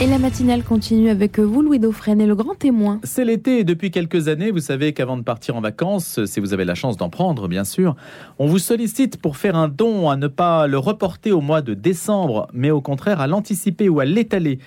Et 0.00 0.08
la 0.08 0.18
matinale 0.18 0.64
continue 0.64 1.08
avec 1.08 1.38
vous, 1.38 1.62
Louis 1.62 1.78
Dauphren, 1.78 2.20
et 2.20 2.26
le 2.26 2.34
grand 2.34 2.56
témoin. 2.56 2.98
C'est 3.04 3.24
l'été 3.24 3.60
et 3.60 3.64
depuis 3.64 3.92
quelques 3.92 4.26
années, 4.26 4.50
vous 4.50 4.58
savez 4.58 4.92
qu'avant 4.92 5.16
de 5.16 5.22
partir 5.22 5.54
en 5.54 5.60
vacances, 5.60 6.24
si 6.24 6.40
vous 6.40 6.52
avez 6.52 6.64
la 6.64 6.74
chance 6.74 6.96
d'en 6.96 7.10
prendre, 7.10 7.46
bien 7.46 7.62
sûr, 7.62 7.94
on 8.40 8.46
vous 8.46 8.58
sollicite 8.58 9.18
pour 9.18 9.36
faire 9.36 9.54
un 9.54 9.68
don, 9.68 10.10
à 10.10 10.16
ne 10.16 10.26
pas 10.26 10.66
le 10.66 10.78
reporter 10.78 11.30
au 11.30 11.40
mois 11.40 11.62
de 11.62 11.74
décembre, 11.74 12.48
mais 12.52 12.72
au 12.72 12.80
contraire 12.80 13.20
à 13.20 13.28
l'anticiper 13.28 13.88
ou 13.88 14.00
à 14.00 14.04
l'étaler. 14.04 14.58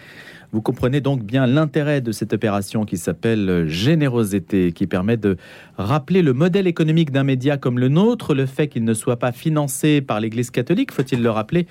Vous 0.53 0.61
comprenez 0.61 1.01
donc 1.01 1.23
bien 1.23 1.45
l'intérêt 1.45 1.99
de 1.99 2.13
cette 2.13 2.31
opération 2.31 2.85
qui 2.85 2.95
s'appelle 2.97 3.65
Générosité, 3.67 4.71
qui 4.71 4.87
permet 4.87 5.17
de 5.17 5.35
rappeler 5.77 6.21
le 6.21 6.31
modèle 6.31 6.67
économique 6.67 7.11
d'un 7.11 7.25
média 7.25 7.57
comme 7.57 7.79
le 7.79 7.89
nôtre, 7.89 8.33
le 8.33 8.45
fait 8.45 8.69
qu'il 8.69 8.85
ne 8.85 8.93
soit 8.93 9.17
pas 9.17 9.33
financé 9.33 9.99
par 9.99 10.21
l'Église 10.21 10.49
catholique, 10.49 10.93
faut-il 10.93 11.21
le 11.21 11.29
rappeler, 11.29 11.67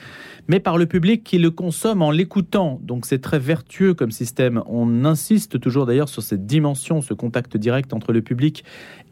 mais 0.48 0.60
par 0.60 0.76
le 0.76 0.84
public 0.84 1.24
qui 1.24 1.38
le 1.38 1.50
consomme 1.50 2.02
en 2.02 2.10
l'écoutant. 2.10 2.78
Donc 2.82 3.06
c'est 3.06 3.20
très 3.20 3.38
vertueux 3.38 3.94
comme 3.94 4.10
système. 4.10 4.62
On 4.66 5.06
insiste 5.06 5.58
toujours 5.58 5.86
d'ailleurs 5.86 6.10
sur 6.10 6.22
cette 6.22 6.44
dimension, 6.44 7.00
ce 7.00 7.14
contact 7.14 7.56
direct 7.56 7.94
entre 7.94 8.12
le 8.12 8.20
public 8.20 8.62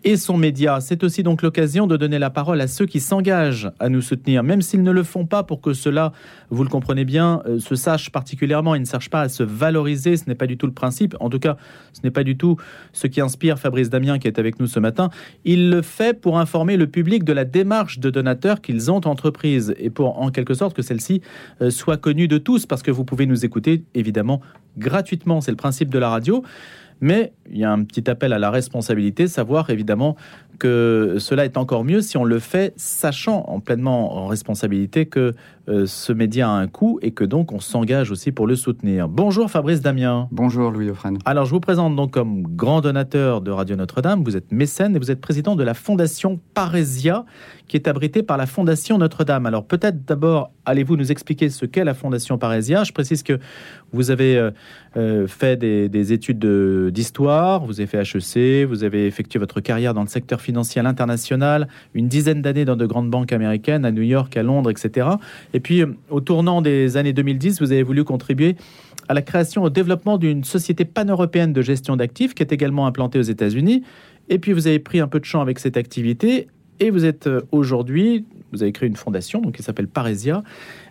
et 0.05 0.17
son 0.17 0.37
média. 0.37 0.81
C'est 0.81 1.03
aussi 1.03 1.23
donc 1.23 1.43
l'occasion 1.43 1.87
de 1.87 1.97
donner 1.97 2.19
la 2.19 2.31
parole 2.31 2.61
à 2.61 2.67
ceux 2.67 2.87
qui 2.87 3.01
s'engagent 3.01 3.71
à 3.81 3.89
nous 3.89 4.03
soutenir, 4.03 4.43
même 4.43 4.63
s'ils 4.63 4.83
ne 4.83 4.91
le 4.91 5.03
font 5.03 5.27
pas 5.27 5.43
pour 5.43 5.61
que 5.61 5.73
cela, 5.73 6.13
vous 6.51 6.63
le 6.63 6.69
comprenez 6.69 7.05
bien, 7.05 7.43
euh, 7.47 7.59
se 7.59 7.75
sache 7.75 8.11
particulièrement. 8.11 8.75
Ils 8.75 8.83
ne 8.83 8.87
cherchent 8.87 9.11
pas 9.11 9.23
à 9.23 9.29
se 9.29 9.43
valoriser, 9.43 10.17
ce 10.17 10.25
n'est 10.29 10.35
pas 10.35 10.47
du 10.47 10.57
tout 10.57 10.67
le 10.67 10.73
principe. 10.73 11.17
En 11.21 11.31
tout 11.31 11.39
cas, 11.39 11.57
ce 11.93 12.01
n'est 12.05 12.11
pas 12.11 12.25
du 12.25 12.37
tout 12.37 12.57
ce 12.93 13.07
qui 13.07 13.21
inspire 13.21 13.59
Fabrice 13.59 13.91
Damien 13.91 14.19
qui 14.19 14.29
est 14.29 14.39
avec 14.39 14.61
nous 14.61 14.67
ce 14.67 14.79
matin. 14.79 15.11
Il 15.45 15.71
le 15.71 15.83
fait 15.83 16.21
pour 16.21 16.39
informer 16.39 16.77
le 16.77 16.87
public 16.87 17.25
de 17.25 17.33
la 17.33 17.45
démarche 17.45 17.99
de 17.99 18.11
donateurs 18.11 18.61
qu'ils 18.61 18.91
ont 18.91 19.01
entreprise 19.07 19.75
et 19.79 19.91
pour 19.91 20.21
en 20.21 20.31
quelque 20.31 20.55
sorte 20.55 20.77
que 20.77 20.83
celle-ci 20.83 21.23
euh, 21.63 21.71
soit 21.71 21.97
connue 21.97 22.29
de 22.29 22.39
tous 22.39 22.67
parce 22.67 22.83
que 22.83 22.91
vous 22.91 23.05
pouvez 23.05 23.27
nous 23.27 23.45
écouter 23.45 23.85
évidemment 23.95 24.41
gratuitement. 24.79 25.41
C'est 25.41 25.51
le 25.51 25.57
principe 25.57 25.89
de 25.91 25.99
la 25.99 26.09
radio. 26.09 26.43
Mais 27.05 27.35
il 27.51 27.59
y 27.59 27.65
a 27.65 27.71
un 27.71 27.85
petit 27.85 28.09
appel 28.09 28.33
à 28.33 28.39
la 28.39 28.51
responsabilité, 28.51 29.29
savoir 29.29 29.69
évidemment 29.69 30.17
que 30.59 31.17
cela 31.19 31.45
est 31.45 31.57
encore 31.57 31.85
mieux 31.85 32.01
si 32.01 32.17
on 32.17 32.25
le 32.25 32.39
fait 32.39 32.73
sachant 32.77 33.45
en 33.49 33.61
pleinement 33.61 34.17
en 34.17 34.27
responsabilité 34.27 35.07
que 35.07 35.35
euh, 35.69 35.87
ce 35.87 36.13
média 36.13 36.49
a 36.49 36.53
un 36.53 36.67
coût 36.67 36.99
et 37.01 37.13
que 37.13 37.25
donc 37.25 37.53
on 37.53 37.61
s'engage 37.61 38.11
aussi 38.11 38.33
pour 38.33 38.47
le 38.47 38.55
soutenir. 38.55 39.09
Bonjour 39.09 39.51
Fabrice 39.51 39.81
Damien. 39.81 40.29
Bonjour 40.31 40.71
Louis 40.71 40.91
Offren. 40.91 41.17
Alors 41.25 41.47
je 41.47 41.51
vous 41.51 41.61
présente 41.61 41.97
donc 41.97 42.11
comme 42.11 42.43
grand 42.43 42.83
donateur 42.83 43.41
de 43.41 43.51
Radio 43.51 43.75
Notre-Dame, 43.75 44.23
vous 44.25 44.37
êtes 44.37 44.53
mécène 44.53 44.95
et 44.95 44.99
vous 44.99 45.11
êtes 45.11 45.23
président 45.23 45.57
de 45.57 45.65
la 45.65 45.73
fondation 45.73 46.39
Parésia 46.53 47.25
qui 47.67 47.79
est 47.79 47.89
abritée 47.89 48.23
par 48.23 48.37
la 48.37 48.45
fondation 48.45 48.99
Notre-Dame. 48.99 49.47
Alors 49.47 49.65
peut-être 49.65 50.05
d'abord 50.05 50.51
allez-vous 50.67 50.97
nous 50.97 51.11
expliquer 51.11 51.49
ce 51.49 51.65
qu'est 51.65 51.85
la 51.85 51.95
fondation 51.95 52.37
Parésia? 52.37 52.85
Je 52.85 52.93
précise 52.93 53.23
que 53.23 53.39
vous 53.93 54.11
avez 54.11 54.37
euh, 54.37 54.51
euh, 54.99 55.27
fait 55.27 55.57
des, 55.57 55.89
des 55.89 56.13
études 56.13 56.45
d'histoire, 56.91 57.65
vous 57.65 57.81
avez 57.81 57.87
fait 57.87 58.03
HEC, 58.03 58.69
vous 58.69 58.85
avez 58.85 59.07
effectué 59.07 59.39
votre 59.39 59.61
carrière 59.61 59.95
dans 59.95 60.03
le 60.03 60.09
secteur 60.09 60.43
financier 60.45 60.81
à 60.81 60.83
l'international, 60.83 61.69
une 61.95 62.09
dizaine 62.09 62.43
d'années 62.43 62.65
dans 62.65 62.77
de 62.77 62.87
grandes 62.87 63.11
banques 63.11 63.33
américaines, 63.33 63.85
à 63.85 63.91
New 63.91 64.03
York, 64.03 64.37
à 64.37 64.43
Londres, 64.43 64.71
etc. 64.71 65.09
Et 65.53 65.61
puis, 65.61 65.83
euh, 65.83 65.87
au 66.11 66.21
tournant 66.21 66.63
des 66.63 66.97
années 66.97 67.13
2010, 67.13 67.61
vous 67.61 67.73
avez 67.73 67.83
voulu 67.83 68.05
contribuer 68.05 68.57
à 69.09 69.15
la 69.15 69.23
création, 69.23 69.63
au 69.63 69.71
développement 69.71 70.17
d'une 70.19 70.45
société 70.45 70.85
pan-européenne 70.85 71.53
de 71.53 71.63
gestion 71.63 71.97
d'actifs 71.97 72.35
qui 72.35 72.43
est 72.43 72.53
également 72.53 72.87
implantée 72.87 73.19
aux 73.19 73.23
États-Unis. 73.23 73.83
Et 74.29 74.39
puis, 74.39 74.53
vous 74.53 74.67
avez 74.67 74.79
pris 74.79 75.01
un 75.01 75.09
peu 75.09 75.21
de 75.21 75.25
champ 75.25 75.41
avec 75.41 75.59
cette 75.59 75.77
activité 75.77 76.47
et 76.81 76.91
vous 76.91 77.05
êtes 77.05 77.27
euh, 77.27 77.41
aujourd'hui, 77.53 78.25
vous 78.53 78.63
avez 78.63 78.73
créé 78.73 78.89
une 78.89 78.97
fondation 78.97 79.41
donc, 79.41 79.57
qui 79.57 79.63
s'appelle 79.63 79.89
Parésia, 79.89 80.43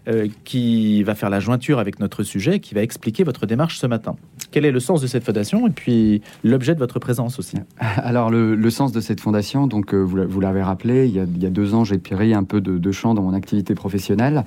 euh, 0.08 0.28
qui 0.44 1.02
va 1.04 1.16
faire 1.16 1.30
la 1.30 1.40
jointure 1.40 1.80
avec 1.80 2.00
notre 2.00 2.24
sujet, 2.24 2.60
qui 2.60 2.76
va 2.76 2.82
expliquer 2.82 3.24
votre 3.24 3.46
démarche 3.46 3.80
ce 3.80 3.88
matin. 3.88 4.16
Quel 4.52 4.66
est 4.66 4.72
le 4.72 4.80
sens 4.80 5.02
de 5.02 5.08
cette 5.08 5.24
fondation 5.24 5.66
et 5.66 5.70
puis 5.70 6.22
l'objet 6.44 6.74
de 6.74 6.80
votre 6.80 7.00
présence 7.00 7.40
aussi? 7.40 7.56
Alors, 7.80 8.30
le, 8.30 8.70
sens 8.70 8.92
de 8.92 9.00
cette 9.00 9.22
fondation, 9.22 9.66
donc 9.66 9.94
euh, 9.94 10.02
vous 10.02 10.40
l'avez 10.42 10.62
rappelé, 10.62 11.08
il 11.08 11.16
y, 11.16 11.20
a, 11.46 11.50
deux 11.50 11.74
ans, 11.74 11.84
j'ai 11.84 12.00
pris 12.00 12.34
un 12.34 12.44
peu 12.44 12.60
de, 12.60 12.78
de 12.78 12.92
champ 12.92 13.14
dans 13.14 13.22
mon 13.22 13.34
activité 13.34 13.76
professionnelle. 13.76 14.44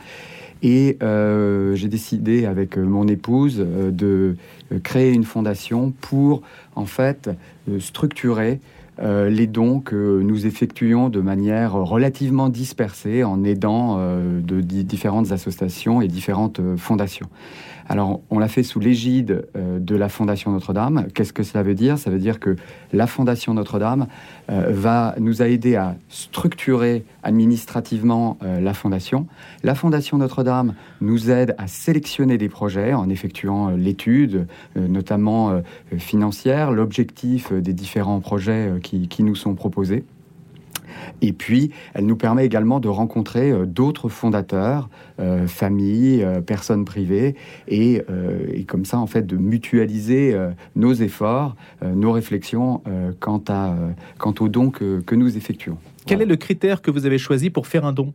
Et 0.62 0.96
j'ai 1.00 1.88
décidé 1.88 2.46
avec 2.46 2.78
mon 2.78 3.06
épouse 3.08 3.58
de 3.58 4.36
créer 4.82 5.12
une 5.12 5.24
fondation 5.24 5.92
pour 6.00 6.42
en 6.74 6.86
fait 6.86 7.30
structurer 7.78 8.58
euh, 8.98 9.28
les 9.28 9.46
dons 9.46 9.80
que 9.80 10.20
nous 10.22 10.46
effectuons 10.46 11.10
de 11.10 11.20
manière 11.20 11.74
relativement 11.74 12.48
dispersée 12.48 13.24
en 13.24 13.44
aidant 13.44 13.96
euh, 13.98 14.40
de 14.40 14.60
différentes 14.62 15.32
associations 15.32 16.00
et 16.00 16.08
différentes 16.08 16.60
euh, 16.60 16.76
fondations. 16.78 17.28
Alors, 17.88 18.20
on 18.30 18.38
l'a 18.38 18.48
fait 18.48 18.62
sous 18.62 18.80
l'égide 18.80 19.46
euh, 19.56 19.78
de 19.78 19.94
la 19.94 20.08
Fondation 20.08 20.50
Notre-Dame. 20.50 21.06
Qu'est-ce 21.14 21.32
que 21.32 21.42
cela 21.42 21.62
veut 21.62 21.74
dire? 21.74 21.98
Ça 21.98 22.10
veut 22.10 22.18
dire 22.18 22.40
que 22.40 22.56
la 22.92 23.06
Fondation 23.06 23.54
Notre-Dame 23.54 24.08
euh, 24.50 24.66
va 24.70 25.14
nous 25.18 25.42
a 25.42 25.46
à 25.46 25.94
structurer 26.08 27.04
administrativement 27.22 28.38
euh, 28.42 28.60
la 28.60 28.74
Fondation. 28.74 29.26
La 29.62 29.76
Fondation 29.76 30.18
Notre-Dame 30.18 30.74
nous 31.00 31.30
aide 31.30 31.54
à 31.58 31.68
sélectionner 31.68 32.38
des 32.38 32.48
projets 32.48 32.92
en 32.92 33.08
effectuant 33.08 33.70
l'étude, 33.70 34.46
notamment 34.74 35.62
financière, 35.96 36.72
l'objectif 36.72 37.52
des 37.52 37.72
différents 37.72 38.20
projets 38.20 38.72
qui 38.82 39.22
nous 39.22 39.36
sont 39.36 39.54
proposés. 39.54 40.04
Et 41.22 41.32
puis, 41.32 41.70
elle 41.94 42.06
nous 42.06 42.16
permet 42.16 42.44
également 42.44 42.80
de 42.80 42.88
rencontrer 42.88 43.50
euh, 43.50 43.66
d'autres 43.66 44.08
fondateurs, 44.08 44.88
euh, 45.20 45.46
familles, 45.46 46.22
euh, 46.22 46.40
personnes 46.40 46.84
privées, 46.84 47.34
et, 47.68 48.02
comme 48.66 48.84
ça, 48.84 48.98
en 48.98 49.06
fait, 49.06 49.26
de 49.26 49.36
mutualiser 49.36 50.36
nos 50.74 50.92
efforts, 50.92 51.56
nos 51.82 52.12
réflexions 52.12 52.82
quant, 53.20 53.42
à, 53.48 53.74
quant 54.18 54.34
aux 54.40 54.48
dons 54.48 54.70
que, 54.70 55.14
nous 55.14 55.36
effectuons. 55.36 55.78
Quel 56.06 56.22
est 56.22 56.26
le 56.26 56.36
critère 56.36 56.82
que 56.82 56.90
vous 56.90 57.06
avez 57.06 57.18
choisi 57.18 57.50
pour 57.50 57.66
faire 57.66 57.84
un 57.84 57.92
don? 57.92 58.12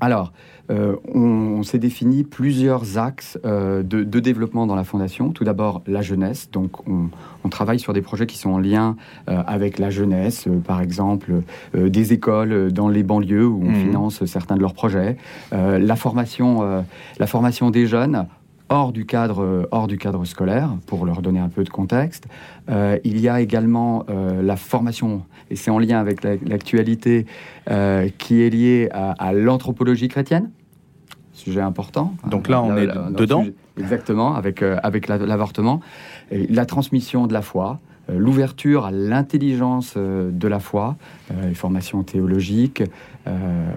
Alors, 0.00 0.32
euh, 0.70 0.96
on, 1.14 1.62
s'est 1.62 1.78
défini 1.78 2.24
plusieurs 2.24 2.98
axes 2.98 3.38
euh, 3.44 3.82
de, 3.82 4.20
développement 4.20 4.66
dans 4.66 4.74
la 4.74 4.84
fondation. 4.84 5.30
Tout 5.30 5.44
d'abord, 5.44 5.82
la 5.86 6.02
jeunesse. 6.02 6.50
Donc, 6.50 6.86
on, 6.88 7.08
travaille 7.48 7.78
sur 7.78 7.92
des 7.92 8.02
projets 8.02 8.26
qui 8.26 8.38
sont 8.38 8.50
en 8.50 8.58
lien 8.58 8.96
euh, 9.30 9.40
avec 9.46 9.78
la 9.78 9.88
jeunesse, 9.88 10.48
par 10.66 10.80
exemple 10.80 11.42
des 11.74 12.12
écoles 12.12 12.72
dans 12.72 12.88
les 12.88 13.04
banlieues 13.04 13.46
où 13.46 13.62
on 13.62 13.70
mmh. 13.70 13.74
finance 13.74 14.24
certains 14.24 14.56
de 14.56 14.60
leurs 14.60 14.74
projets. 14.74 15.16
la 15.52 15.96
formation, 15.96 16.84
la 17.20 17.26
formation 17.28 17.70
des 17.70 17.86
jeunes 17.86 18.26
hors 18.68 18.92
du 18.92 19.06
cadre, 19.06 19.68
hors 19.70 19.86
du 19.86 19.98
cadre 19.98 20.24
scolaire, 20.24 20.70
pour 20.86 21.06
leur 21.06 21.22
donner 21.22 21.40
un 21.40 21.48
peu 21.48 21.64
de 21.64 21.68
contexte. 21.68 22.26
Euh, 22.68 22.98
il 23.04 23.20
y 23.20 23.28
a 23.28 23.40
également 23.40 24.04
euh, 24.08 24.42
la 24.42 24.56
formation, 24.56 25.22
et 25.50 25.56
c'est 25.56 25.70
en 25.70 25.78
lien 25.78 25.98
avec 25.98 26.22
l'actualité, 26.22 27.26
euh, 27.70 28.08
qui 28.18 28.42
est 28.42 28.50
liée 28.50 28.88
à, 28.92 29.32
l'anthropologie 29.32 30.08
chrétienne, 30.08 30.50
sujet 31.32 31.60
important. 31.60 32.14
Donc 32.28 32.48
là, 32.48 32.62
on 32.62 32.76
est 32.76 32.86
dedans. 32.86 33.44
exactement, 33.78 34.34
avec, 34.34 34.62
avec 34.62 35.08
l'avortement. 35.08 35.80
La 36.30 36.66
transmission 36.66 37.26
de 37.26 37.32
la 37.32 37.42
foi, 37.42 37.78
euh, 37.78 37.95
l'ouverture 38.08 38.84
à 38.84 38.90
l'intelligence 38.90 39.94
euh, 39.96 40.30
de 40.30 40.48
la 40.48 40.60
foi, 40.60 40.96
euh, 41.30 41.48
les 41.48 41.54
formations 41.54 42.02
théologiques, 42.02 42.82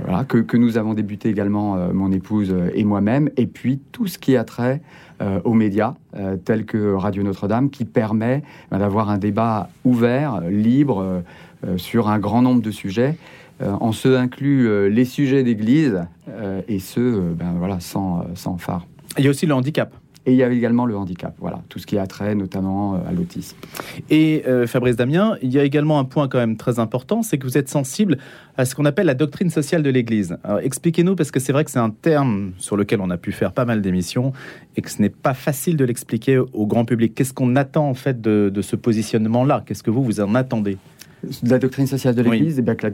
voilà, 0.05 0.25
que, 0.25 0.57
nous 0.57 0.77
avons 0.77 0.93
débuté 0.93 1.27
également, 1.29 1.75
mon 1.91 2.11
épouse 2.11 2.53
et 2.75 2.83
moi-même, 2.83 3.31
et 3.35 3.47
puis 3.47 3.79
tout 3.91 4.05
ce 4.05 4.19
qui 4.19 4.37
a 4.37 4.43
trait 4.43 4.79
aux 5.43 5.55
médias, 5.55 5.95
tels 6.45 6.65
que 6.65 6.93
Radio 6.93 7.23
Notre-Dame, 7.23 7.71
qui 7.71 7.83
permet 7.83 8.43
d'avoir 8.69 9.09
un 9.09 9.17
débat 9.17 9.71
ouvert, 9.85 10.41
libre, 10.41 11.23
sur 11.77 12.09
un 12.09 12.19
grand 12.19 12.43
nombre 12.43 12.61
de 12.61 12.69
sujets. 12.69 13.17
en 13.59 13.91
ce 13.91 14.09
inclut 14.09 14.87
les 14.91 15.05
sujets 15.05 15.41
d'Église 15.41 16.03
et 16.67 16.77
ceux 16.77 17.33
ben, 17.35 17.55
voilà, 17.57 17.79
sans, 17.79 18.27
sans 18.35 18.59
phare. 18.59 18.85
Il 19.17 19.23
y 19.23 19.27
a 19.27 19.31
aussi 19.31 19.47
le 19.47 19.55
handicap. 19.55 19.91
Et 20.29 20.33
il 20.33 20.37
y 20.37 20.43
avait 20.43 20.55
également 20.55 20.85
le 20.85 20.95
handicap, 20.95 21.33
voilà, 21.39 21.59
tout 21.69 21.79
ce 21.79 21.87
qui 21.87 21.97
a 21.97 22.05
trait 22.05 22.35
notamment 22.35 22.93
euh, 22.93 23.09
à 23.09 23.11
l'autisme. 23.11 23.57
Et 24.11 24.43
euh, 24.47 24.67
Fabrice 24.67 24.95
Damien, 24.95 25.37
il 25.41 25.51
y 25.51 25.57
a 25.57 25.63
également 25.63 25.97
un 25.97 26.03
point 26.03 26.27
quand 26.27 26.37
même 26.37 26.55
très 26.55 26.77
important, 26.77 27.23
c'est 27.23 27.39
que 27.39 27.47
vous 27.47 27.57
êtes 27.57 27.67
sensible 27.67 28.19
à 28.55 28.65
ce 28.65 28.75
qu'on 28.75 28.85
appelle 28.85 29.07
la 29.07 29.15
doctrine 29.15 29.49
sociale 29.49 29.81
de 29.81 29.89
l'Église. 29.89 30.37
expliquez-nous, 30.61 31.15
parce 31.15 31.31
que 31.31 31.39
c'est 31.39 31.51
vrai 31.51 31.65
que 31.65 31.71
c'est 31.71 31.79
un 31.79 31.89
terme 31.89 32.51
sur 32.59 32.77
lequel 32.77 33.01
on 33.01 33.09
a 33.09 33.17
pu 33.17 33.31
faire 33.31 33.53
pas 33.53 33.65
mal 33.65 33.81
d'émissions 33.81 34.31
et 34.75 34.83
que 34.83 34.91
ce 34.91 35.01
n'est 35.01 35.09
pas 35.09 35.33
facile 35.33 35.77
de 35.77 35.85
l'expliquer 35.85 36.37
au 36.37 36.67
grand 36.67 36.85
public. 36.85 37.15
Qu'est-ce 37.15 37.33
qu'on 37.33 37.55
attend 37.55 37.89
en 37.89 37.95
fait 37.95 38.21
de, 38.21 38.61
ce 38.61 38.75
positionnement-là? 38.75 39.63
Qu'est-ce 39.65 39.81
que 39.81 39.89
vous, 39.89 40.03
vous 40.03 40.21
en 40.21 40.35
attendez? 40.35 40.77
La 41.41 41.57
doctrine 41.57 41.87
sociale 41.87 42.13
de 42.13 42.21
l'Église, 42.21 42.59
eh 42.59 42.61
bien 42.61 42.75
que 42.75 42.85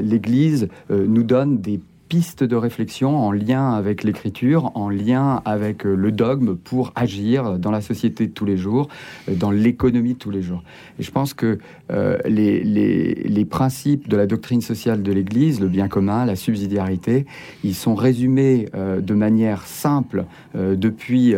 l'Église 0.00 0.68
euh, 0.92 1.06
nous 1.08 1.24
donne 1.24 1.58
des 1.58 1.80
pistes 2.08 2.42
de 2.42 2.56
réflexion 2.56 3.18
en 3.18 3.32
lien 3.32 3.72
avec 3.72 4.02
l'écriture, 4.02 4.72
en 4.74 4.88
lien 4.88 5.42
avec 5.44 5.84
euh, 5.84 5.94
le 5.94 6.10
dogme 6.10 6.56
pour 6.56 6.92
agir 6.94 7.58
dans 7.58 7.70
la 7.70 7.80
société 7.80 8.26
de 8.26 8.32
tous 8.32 8.46
les 8.46 8.56
jours, 8.56 8.88
euh, 9.28 9.34
dans 9.34 9.50
l'économie 9.50 10.14
de 10.14 10.18
tous 10.18 10.30
les 10.30 10.42
jours. 10.42 10.62
Et 10.98 11.02
je 11.02 11.10
pense 11.10 11.34
que 11.34 11.58
euh, 11.90 12.18
les, 12.24 12.64
les, 12.64 13.44
principes 13.44 14.08
de 14.08 14.16
la 14.16 14.26
doctrine 14.26 14.60
sociale 14.60 15.02
de 15.02 15.12
l'Église, 15.12 15.60
le 15.60 15.68
bien 15.68 15.88
commun, 15.88 16.24
la 16.24 16.36
subsidiarité, 16.36 17.26
ils 17.64 17.74
sont 17.74 17.94
résumés 17.94 18.68
de 18.74 19.14
manière 19.14 19.62
simple 19.66 20.26
depuis 20.54 21.34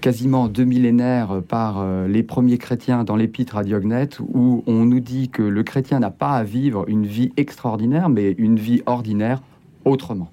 quasiment 0.00 0.48
deux 0.48 0.64
millénaires 0.64 1.42
par 1.46 1.84
les 2.06 2.22
premiers 2.22 2.56
chrétiens 2.56 3.04
dans 3.04 3.16
l'épître 3.16 3.58
à 3.58 3.64
Diognète, 3.64 4.18
où 4.20 4.62
on 4.66 4.86
nous 4.86 5.00
dit 5.00 5.28
que 5.28 5.42
le 5.42 5.62
chrétien 5.62 5.98
n'a 5.98 6.10
pas 6.10 6.32
à 6.32 6.44
vivre 6.44 6.84
une 6.88 7.04
vie 7.04 7.32
extraordinaire, 7.36 8.08
mais 8.08 8.32
une 8.38 8.58
vie 8.58 8.82
ordinaire 8.86 9.42
autrement. 9.86 10.30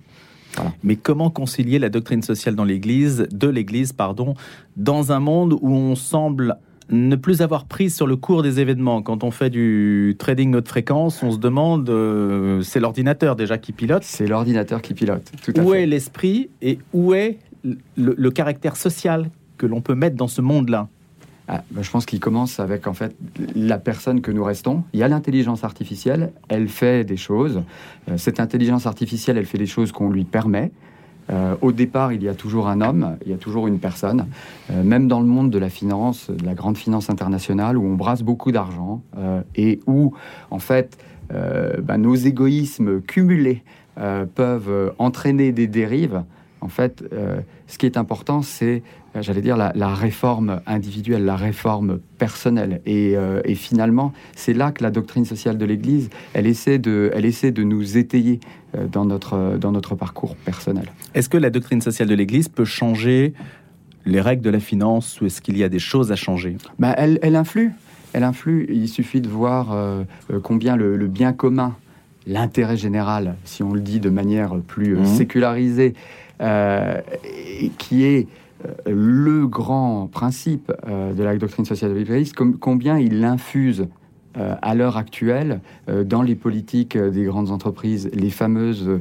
Mais 0.83 0.95
comment 0.95 1.29
concilier 1.29 1.79
la 1.79 1.89
doctrine 1.89 2.21
sociale 2.21 2.55
dans 2.55 2.63
l'Église, 2.63 3.27
de 3.31 3.47
l'Église, 3.47 3.93
pardon, 3.93 4.35
dans 4.77 5.11
un 5.11 5.19
monde 5.19 5.53
où 5.53 5.71
on 5.71 5.95
semble 5.95 6.57
ne 6.89 7.15
plus 7.15 7.41
avoir 7.41 7.65
prise 7.65 7.95
sur 7.95 8.05
le 8.05 8.15
cours 8.17 8.43
des 8.43 8.59
événements? 8.59 9.01
Quand 9.01 9.23
on 9.23 9.31
fait 9.31 9.49
du 9.49 10.15
trading 10.19 10.53
haute 10.53 10.67
fréquence, 10.67 11.23
on 11.23 11.31
se 11.31 11.39
demande, 11.39 11.89
euh, 11.89 12.61
c'est 12.61 12.79
l'ordinateur 12.79 13.35
déjà 13.35 13.57
qui 13.57 13.71
pilote. 13.71 14.03
C'est 14.03 14.27
l'ordinateur 14.27 14.81
qui 14.81 14.93
pilote. 14.93 15.31
Tout 15.43 15.53
à 15.57 15.63
où 15.63 15.73
est 15.73 15.87
l'esprit 15.87 16.49
et 16.61 16.77
où 16.93 17.13
est 17.13 17.39
le 17.95 18.29
caractère 18.29 18.75
social 18.75 19.29
que 19.57 19.65
l'on 19.65 19.81
peut 19.81 19.95
mettre 19.95 20.17
dans 20.17 20.27
ce 20.27 20.41
monde-là? 20.41 20.87
Je 21.49 21.89
pense 21.89 22.05
qu'il 22.05 22.19
commence 22.19 22.59
avec 22.59 22.87
en 22.87 22.93
fait 22.93 23.15
la 23.55 23.77
personne 23.77 24.21
que 24.21 24.31
nous 24.31 24.43
restons. 24.43 24.83
Il 24.93 24.99
y 24.99 25.03
a 25.03 25.07
l'intelligence 25.07 25.63
artificielle, 25.63 26.31
elle 26.47 26.67
fait 26.67 27.03
des 27.03 27.17
choses. 27.17 27.63
Euh, 28.09 28.17
cette 28.17 28.39
intelligence 28.39 28.85
artificielle, 28.85 29.37
elle 29.37 29.45
fait 29.45 29.57
des 29.57 29.65
choses 29.65 29.91
qu'on 29.91 30.09
lui 30.09 30.23
permet. 30.23 30.71
Euh, 31.29 31.55
au 31.61 31.71
départ, 31.71 32.11
il 32.11 32.21
y 32.21 32.27
a 32.27 32.33
toujours 32.33 32.67
un 32.67 32.81
homme, 32.81 33.17
il 33.25 33.31
y 33.31 33.33
a 33.33 33.37
toujours 33.37 33.67
une 33.67 33.79
personne. 33.79 34.27
Euh, 34.71 34.83
même 34.83 35.07
dans 35.07 35.19
le 35.19 35.25
monde 35.25 35.49
de 35.49 35.59
la 35.59 35.69
finance, 35.69 36.29
de 36.29 36.45
la 36.45 36.53
grande 36.53 36.77
finance 36.77 37.09
internationale, 37.09 37.77
où 37.77 37.85
on 37.85 37.95
brasse 37.95 38.23
beaucoup 38.23 38.51
d'argent 38.51 39.01
et 39.55 39.79
où 39.87 40.13
en 40.51 40.59
fait 40.59 40.97
bah, 41.29 41.97
nos 41.97 42.15
égoïsmes 42.15 43.01
cumulés 43.01 43.63
peuvent 44.35 44.93
entraîner 44.99 45.51
des 45.51 45.67
dérives. 45.67 46.23
En 46.63 46.69
fait, 46.69 47.03
ce 47.67 47.77
qui 47.77 47.85
est 47.85 47.97
important, 47.97 48.41
c'est 48.41 48.81
euh, 49.15 49.21
j'allais 49.21 49.41
dire, 49.41 49.57
la, 49.57 49.93
réforme 49.93 50.61
individuelle, 50.65 51.23
la 51.25 51.35
réforme 51.35 51.99
personnelle. 52.17 52.81
Euh, 52.87 53.41
et, 53.45 53.55
finalement, 53.55 54.11
c'est 54.35 54.53
là 54.53 54.71
que 54.71 54.83
la 54.83 54.89
doctrine 54.89 55.25
sociale 55.25 55.57
de 55.57 55.65
l'Église, 55.65 56.09
elle 56.33 56.47
essaie 56.47 56.79
de, 56.79 57.11
elle 57.13 57.25
essaie 57.25 57.51
de 57.51 57.63
nous 57.63 57.97
étayer 57.97 58.39
euh, 58.75 58.87
dans 58.87 59.05
notre, 59.05 59.57
dans 59.59 59.71
notre 59.71 59.95
parcours 59.95 60.35
personnel. 60.35 60.85
Est-ce 61.13 61.29
que 61.29 61.37
la 61.37 61.51
doctrine 61.51 61.81
sociale 61.81 62.07
de 62.07 62.15
l'Église 62.15 62.49
peut 62.49 62.65
changer 62.65 63.33
les 64.05 64.19
règles 64.19 64.41
de 64.41 64.49
la 64.49 64.59
finance 64.59 65.21
ou 65.21 65.27
est-ce 65.27 65.41
qu'il 65.41 65.57
y 65.57 65.63
a 65.63 65.69
des 65.69 65.79
choses 65.79 66.11
à 66.11 66.15
changer? 66.15 66.57
Bah, 66.79 66.95
elle, 66.97 67.19
elle, 67.21 67.35
influe. 67.35 67.71
Elle 68.13 68.23
influe. 68.23 68.67
Il 68.69 68.89
suffit 68.89 69.21
de 69.21 69.29
voir 69.29 69.75
combien 70.43 70.75
le, 70.75 71.07
bien 71.07 71.31
commun, 71.31 71.75
l'intérêt 72.27 72.77
général, 72.77 73.35
si 73.45 73.63
on 73.63 73.73
le 73.73 73.79
dit 73.79 73.99
de 73.99 74.09
manière 74.09 74.55
plus 74.59 74.97
mmh. 74.97 75.05
sécularisée, 75.05 75.93
qui 76.39 78.03
est 78.03 78.27
euh, 78.65 78.71
le 78.87 79.47
grand 79.47 80.07
principe 80.07 80.71
euh, 80.87 81.13
de 81.13 81.23
la 81.23 81.35
doctrine 81.37 81.65
sociale 81.65 81.91
de 81.91 81.97
l'Église, 81.97 82.33
combien 82.33 82.97
il 82.97 83.19
l'infuse 83.19 83.87
euh, 84.37 84.55
à 84.61 84.75
l'heure 84.75 84.97
actuelle 84.97 85.61
dans 85.87 86.21
les 86.21 86.35
politiques 86.35 86.97
des 86.97 87.23
grandes 87.23 87.51
entreprises, 87.51 88.09
les 88.13 88.29
fameuses 88.29 88.99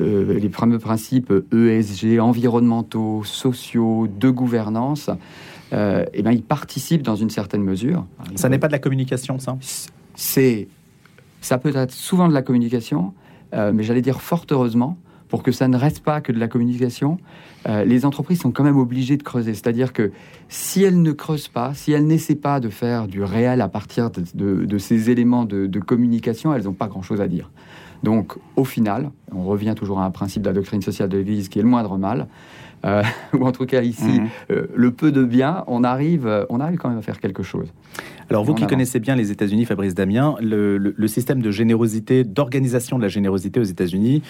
les 0.00 0.48
fameux 0.48 0.78
principes 0.78 1.30
ESG, 1.52 2.18
environnementaux, 2.18 3.22
sociaux, 3.22 4.08
de 4.08 4.30
gouvernance, 4.30 5.10
et 5.72 6.04
eh 6.14 6.22
bien, 6.22 6.32
il 6.32 6.42
participe 6.42 7.02
dans 7.02 7.16
une 7.16 7.28
certaine 7.28 7.62
mesure. 7.62 8.06
Ça 8.34 8.48
n'est 8.48 8.58
pas 8.58 8.68
de 8.68 8.72
la 8.72 8.78
communication, 8.78 9.38
ça? 9.38 9.58
C'est, 10.14 10.68
ça 11.42 11.58
peut 11.58 11.76
être 11.76 11.92
souvent 11.92 12.28
de 12.28 12.32
la 12.32 12.40
communication, 12.40 13.12
mais 13.52 13.82
j'allais 13.82 14.00
dire 14.00 14.22
fort 14.22 14.46
heureusement, 14.50 14.96
pour 15.34 15.42
que 15.42 15.50
ça 15.50 15.66
ne 15.66 15.76
reste 15.76 15.98
pas 15.98 16.20
que 16.20 16.30
de 16.30 16.38
la 16.38 16.46
communication, 16.46 17.18
euh, 17.68 17.84
les 17.84 18.06
entreprises 18.06 18.38
sont 18.38 18.52
quand 18.52 18.62
même 18.62 18.78
obligées 18.78 19.16
de 19.16 19.24
creuser. 19.24 19.52
C'est-à-dire 19.52 19.92
que 19.92 20.12
si 20.48 20.84
elles 20.84 21.02
ne 21.02 21.10
creusent 21.10 21.48
pas, 21.48 21.74
si 21.74 21.90
elles 21.90 22.06
n'essaient 22.06 22.36
pas 22.36 22.60
de 22.60 22.68
faire 22.68 23.08
du 23.08 23.20
réel 23.20 23.60
à 23.60 23.66
partir 23.66 24.12
de, 24.12 24.78
ces 24.78 25.10
éléments 25.10 25.44
de, 25.44 25.66
de 25.66 25.80
communication, 25.80 26.54
elles 26.54 26.66
n'ont 26.66 26.72
pas 26.72 26.86
grand-chose 26.86 27.20
à 27.20 27.26
dire. 27.26 27.50
Donc, 28.04 28.34
au 28.54 28.62
final, 28.64 29.10
on 29.32 29.42
revient 29.42 29.74
toujours 29.76 29.98
à 29.98 30.04
un 30.04 30.12
principe 30.12 30.42
de 30.42 30.46
la 30.46 30.52
doctrine 30.52 30.82
sociale 30.82 31.08
de 31.08 31.18
l'Église 31.18 31.48
qui 31.48 31.58
est 31.58 31.62
le 31.62 31.68
moindre 31.68 31.98
mal. 31.98 32.28
Euh, 32.84 33.02
ou 33.36 33.44
en 33.44 33.50
tout 33.50 33.66
cas 33.66 33.82
ici, 33.82 34.20
mhm. 34.20 34.28
euh, 34.52 34.66
le 34.72 34.92
peu 34.92 35.10
de 35.10 35.24
bien, 35.24 35.64
on 35.66 35.82
arrive, 35.82 36.46
on 36.48 36.60
arrive 36.60 36.78
quand 36.78 36.90
même 36.90 36.98
à 36.98 37.02
faire 37.02 37.18
quelque 37.18 37.42
chose. 37.42 37.72
Alors 38.30 38.44
vous 38.44 38.54
qui 38.54 38.66
connaissez 38.66 39.00
bien 39.00 39.16
les 39.16 39.30
États-Unis, 39.30 39.64
Fabrice 39.64 39.94
Damien, 39.94 40.36
le, 40.40 41.06
système 41.06 41.42
de 41.42 41.50
générosité, 41.50 42.24
d'organisation 42.24 42.96
de 42.96 43.02
la 43.02 43.08
générosité 43.08 43.60
aux 43.60 43.64
États-Unis 43.64 44.22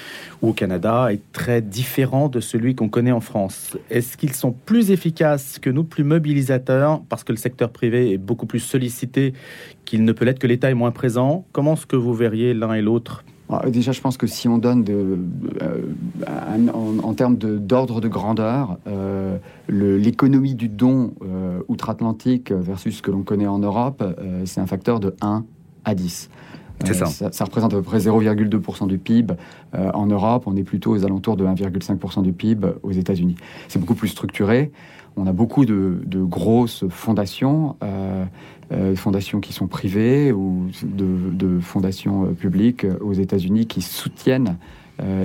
ou 0.43 0.50
au 0.50 0.52
Canada 0.52 1.08
est 1.12 1.20
très 1.32 1.62
différent 1.62 2.29
de 2.29 2.41
celui 2.41 2.75
qu'on 2.75 2.88
connaît 2.88 3.12
en 3.12 3.20
France. 3.20 3.76
Est-ce 3.91 4.17
qu'ils 4.17 4.35
sont 4.35 4.52
plus 4.52 4.91
efficaces 4.91 5.58
que 5.58 5.70
nous, 5.70 5.85
plus 5.85 6.05
mobilisateurs, 6.05 7.02
parce 7.08 7.25
que 7.25 7.32
le 7.32 7.38
secteur 7.38 7.70
privé 7.70 8.12
est 8.12 8.19
beaucoup 8.19 8.46
plus 8.46 8.61
sollicité 8.61 9.32
qu'il 9.85 10.05
ne 10.05 10.12
peut 10.12 10.25
l'être, 10.25 10.38
que 10.38 10.46
l'État 10.46 10.70
est 10.70 10.75
moins 10.75 10.91
présent? 10.91 11.46
Comment 11.52 11.75
est-ce 11.75 11.87
que 11.87 11.96
vous 11.96 12.14
verriez 12.14 12.55
l'un 12.55 12.75
et 12.75 12.82
l'autre? 12.82 13.25
Déjà, 13.69 13.93
je 13.93 14.00
pense 14.00 14.17
que 14.17 14.26
si 14.26 14.49
on 14.49 14.58
donne 14.58 14.85
euh, 14.91 15.17
en, 17.02 17.14
termes 17.14 17.37
d'ordre 17.37 18.00
de, 18.00 18.08
grandeur, 18.08 18.79
euh, 18.87 19.38
l'économie 19.69 20.55
du 20.55 20.69
don 20.69 21.14
euh, 21.23 21.61
outre-Atlantique 21.69 22.52
versus 22.52 22.99
ce 22.99 23.02
que 23.02 23.11
l'on 23.11 23.23
connaît 23.23 23.46
en 23.46 23.58
Europe, 23.58 24.02
c'est 24.44 24.61
un 24.61 24.67
facteur 24.67 25.00
de 25.00 25.14
1 25.20 25.44
à 25.85 25.94
10. 25.94 26.31
Ça. 26.85 27.06
ça. 27.06 27.32
ça. 27.32 27.44
représente 27.44 27.73
à 27.73 27.76
peu 27.76 27.82
près 27.82 27.99
0,2% 27.99 28.88
du 28.88 28.99
PIB. 28.99 29.35
en 29.73 30.06
Europe, 30.06 30.44
on 30.47 30.56
est 30.56 30.65
plutôt 30.65 30.93
aux 30.93 31.05
alentours 31.05 31.37
de 31.37 31.44
1,5% 31.44 32.23
du 32.23 32.32
PIB 32.32 32.69
aux 32.82 32.93
États-Unis. 32.93 33.37
C'est 33.69 33.79
beaucoup 33.79 33.94
plus 33.94 34.09
structuré. 34.09 34.73
On 35.17 35.26
a 35.26 35.32
beaucoup 35.32 35.65
de, 35.65 36.03
grosses 36.25 36.85
fondations, 36.88 37.76
euh, 37.82 38.25
euh, 38.73 38.97
fondations 38.97 39.41
qui 39.41 39.53
sont 39.53 39.69
privées 39.69 40.32
ou 40.32 40.69
de, 40.82 41.61
fondations 41.61 42.25
euh, 42.25 42.32
publiques 42.32 42.87
aux 43.00 43.12
États-Unis 43.12 43.67
qui 43.67 43.82
soutiennent 43.82 44.56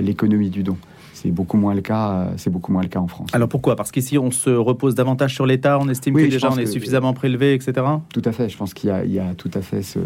l'économie 0.02 0.50
du 0.50 0.64
don. 0.64 0.76
C'est 1.14 1.30
beaucoup 1.30 1.56
moins 1.56 1.74
le 1.74 1.80
cas. 1.80 2.32
C'est 2.38 2.50
beaucoup 2.50 2.72
moins 2.72 2.82
le 2.82 2.88
cas 2.88 2.98
en 2.98 3.06
France. 3.06 3.28
Alors 3.32 3.48
pourquoi? 3.48 3.76
Parce 3.76 3.92
qu'ici 3.92 4.18
on 4.18 4.32
se 4.32 4.50
repose 4.50 4.96
davantage 4.96 5.32
sur 5.32 5.46
l'État. 5.46 5.78
On 5.80 5.88
estime 5.88 6.14
que 6.14 6.22
déjà 6.22 6.50
on 6.50 6.56
est 6.56 6.66
suffisamment 6.66 7.12
prélevé, 7.12 7.54
etc. 7.54 7.86
Tout 8.12 8.22
à 8.24 8.32
fait. 8.32 8.48
Je 8.48 8.56
pense 8.56 8.74
qu'il 8.74 8.90
y, 8.90 9.18
a 9.18 9.34
tout 9.34 9.50
à 9.54 9.60
fait 9.60 9.82
ce, 9.82 10.00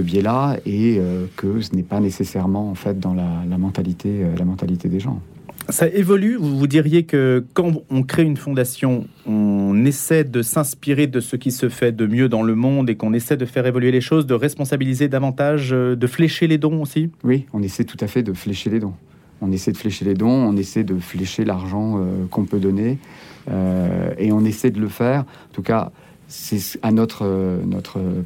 biais-là 0.00 0.58
et 0.66 1.00
que 1.36 1.60
ce 1.60 1.74
n'est 1.74 1.82
pas 1.82 2.00
nécessairement 2.00 2.70
en 2.70 2.74
fait 2.74 3.00
dans 3.00 3.14
la 3.14 3.58
mentalité, 3.58 4.24
la 4.36 4.44
mentalité 4.44 4.88
des 4.88 5.00
gens. 5.00 5.20
Ça 5.70 5.86
évolue. 5.86 6.36
Vous, 6.36 6.66
diriez 6.66 7.04
que 7.04 7.44
quand 7.54 7.72
on 7.90 8.02
crée 8.02 8.24
une 8.24 8.36
fondation, 8.36 9.06
on 9.26 9.84
essaie 9.84 10.24
de 10.24 10.42
s'inspirer 10.42 11.06
de 11.06 11.20
ce 11.20 11.36
qui 11.36 11.52
se 11.52 11.68
fait 11.68 11.92
de 11.92 12.06
mieux 12.06 12.28
dans 12.28 12.42
le 12.42 12.54
monde 12.54 12.90
et 12.90 12.96
qu'on 12.96 13.12
essaie 13.12 13.36
de 13.36 13.44
faire 13.44 13.66
évoluer 13.66 13.92
les 13.92 14.00
choses, 14.00 14.26
de 14.26 14.34
responsabiliser 14.34 15.08
davantage, 15.08 15.70
euh, 15.72 15.94
de 15.94 16.06
flécher 16.06 16.48
les 16.48 16.58
dons 16.58 16.82
aussi? 16.82 17.10
Oui, 17.22 17.46
on 17.52 17.62
essaie 17.62 17.84
tout 17.84 17.98
à 18.00 18.08
fait 18.08 18.22
de 18.22 18.32
flécher 18.32 18.70
les 18.70 18.80
dons. 18.80 18.94
On 19.42 19.52
essaie 19.52 19.70
de 19.70 19.76
flécher 19.76 20.04
les 20.04 20.14
dons, 20.14 20.28
on 20.28 20.56
essaie 20.56 20.82
de 20.82 20.98
flécher 20.98 21.44
l'argent 21.44 21.98
euh, 21.98 22.26
qu'on 22.30 22.44
peut 22.44 22.58
donner 22.58 22.98
euh, 23.50 24.12
et 24.18 24.32
on 24.32 24.44
essaie 24.44 24.70
de 24.70 24.80
le 24.80 24.88
faire. 24.88 25.20
En 25.20 25.54
tout 25.54 25.62
cas, 25.62 25.92
c'est 26.30 26.78
à 26.82 26.92
notre, 26.92 27.26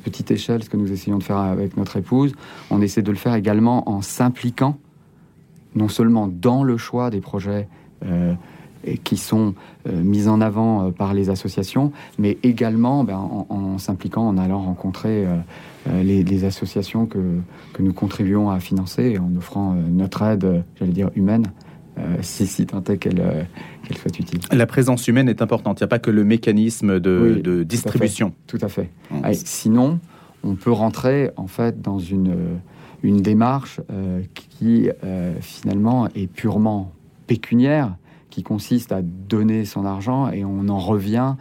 petite 0.05 0.31
échelle 0.31 0.63
ce 0.63 0.69
que 0.69 0.77
nous 0.77 0.93
essayons 0.93 1.19
de 1.19 1.23
faire 1.25 1.39
avec 1.39 1.77
notre 1.77 1.97
épouse. 1.97 2.33
On 2.71 2.83
essaie 2.83 3.03
de 3.03 3.11
le 3.11 3.17
faire 3.17 3.35
également 3.35 3.89
en 3.89 4.03
s'impliquant 4.03 4.79
non 5.75 5.89
seulement 5.89 6.29
dans 6.29 6.63
le 6.63 6.77
choix 6.77 7.11
des 7.11 7.21
projets 7.21 7.69
euh, 8.05 8.35
qui 9.03 9.17
sont 9.17 9.55
euh, 9.89 10.03
mis 10.03 10.29
en 10.29 10.41
avant 10.41 10.87
euh, 10.87 10.91
par 10.91 11.15
les 11.15 11.31
associations, 11.31 11.93
mais 12.19 12.39
également 12.43 13.03
ben, 13.03 13.17
en, 13.17 13.79
s'impliquant, 13.79 14.29
en 14.29 14.39
allant 14.39 14.61
rencontrer 14.61 15.27
les, 15.87 16.45
associations 16.45 17.07
que, 17.07 17.41
que, 17.73 17.83
nous 17.83 17.93
contribuons 17.93 18.51
à 18.51 18.61
financer, 18.61 19.19
en 19.19 19.35
offrant 19.37 19.75
notre 19.75 20.23
aide, 20.23 20.65
j'allais 20.79 20.93
dire, 20.93 21.11
humaine. 21.17 21.47
si, 22.21 22.47
si 22.47 22.67
tant 22.67 22.83
est 22.85 22.99
qu'elle 22.99 23.47
soit 23.93 24.19
utile. 24.19 24.41
La 24.53 24.67
présence 24.67 25.07
humaine 25.09 25.29
est 25.29 25.43
importante. 25.43 25.81
Il 25.81 25.83
n'y 25.83 25.87
a 25.87 25.89
pas 25.89 25.99
que 25.99 26.11
le 26.11 26.25
mécanisme 26.25 27.01
de, 27.01 27.63
distribution. 27.65 28.33
Tout 28.47 28.59
à 28.61 28.69
fait. 28.69 28.91
sinon, 29.33 29.99
on 30.43 30.55
peut 30.55 30.73
rentrer 30.73 31.31
en 31.37 31.47
fait 31.47 31.81
dans 31.81 31.99
une 31.99 32.35
une 33.03 33.21
démarche 33.21 33.81
euh, 33.93 34.23
qui 34.33 34.89
euh, 35.05 35.35
finalement 35.43 36.09
est 36.15 36.27
purement 36.27 36.91
pécuniaire, 37.27 37.97
qui 38.31 38.43
consiste 38.43 38.93
à 38.93 39.03
donner 39.03 39.67
son 39.67 39.85
argent 39.85 40.31
et 40.31 40.43
on 40.45 40.69
en 40.69 40.79
revient 40.79 41.35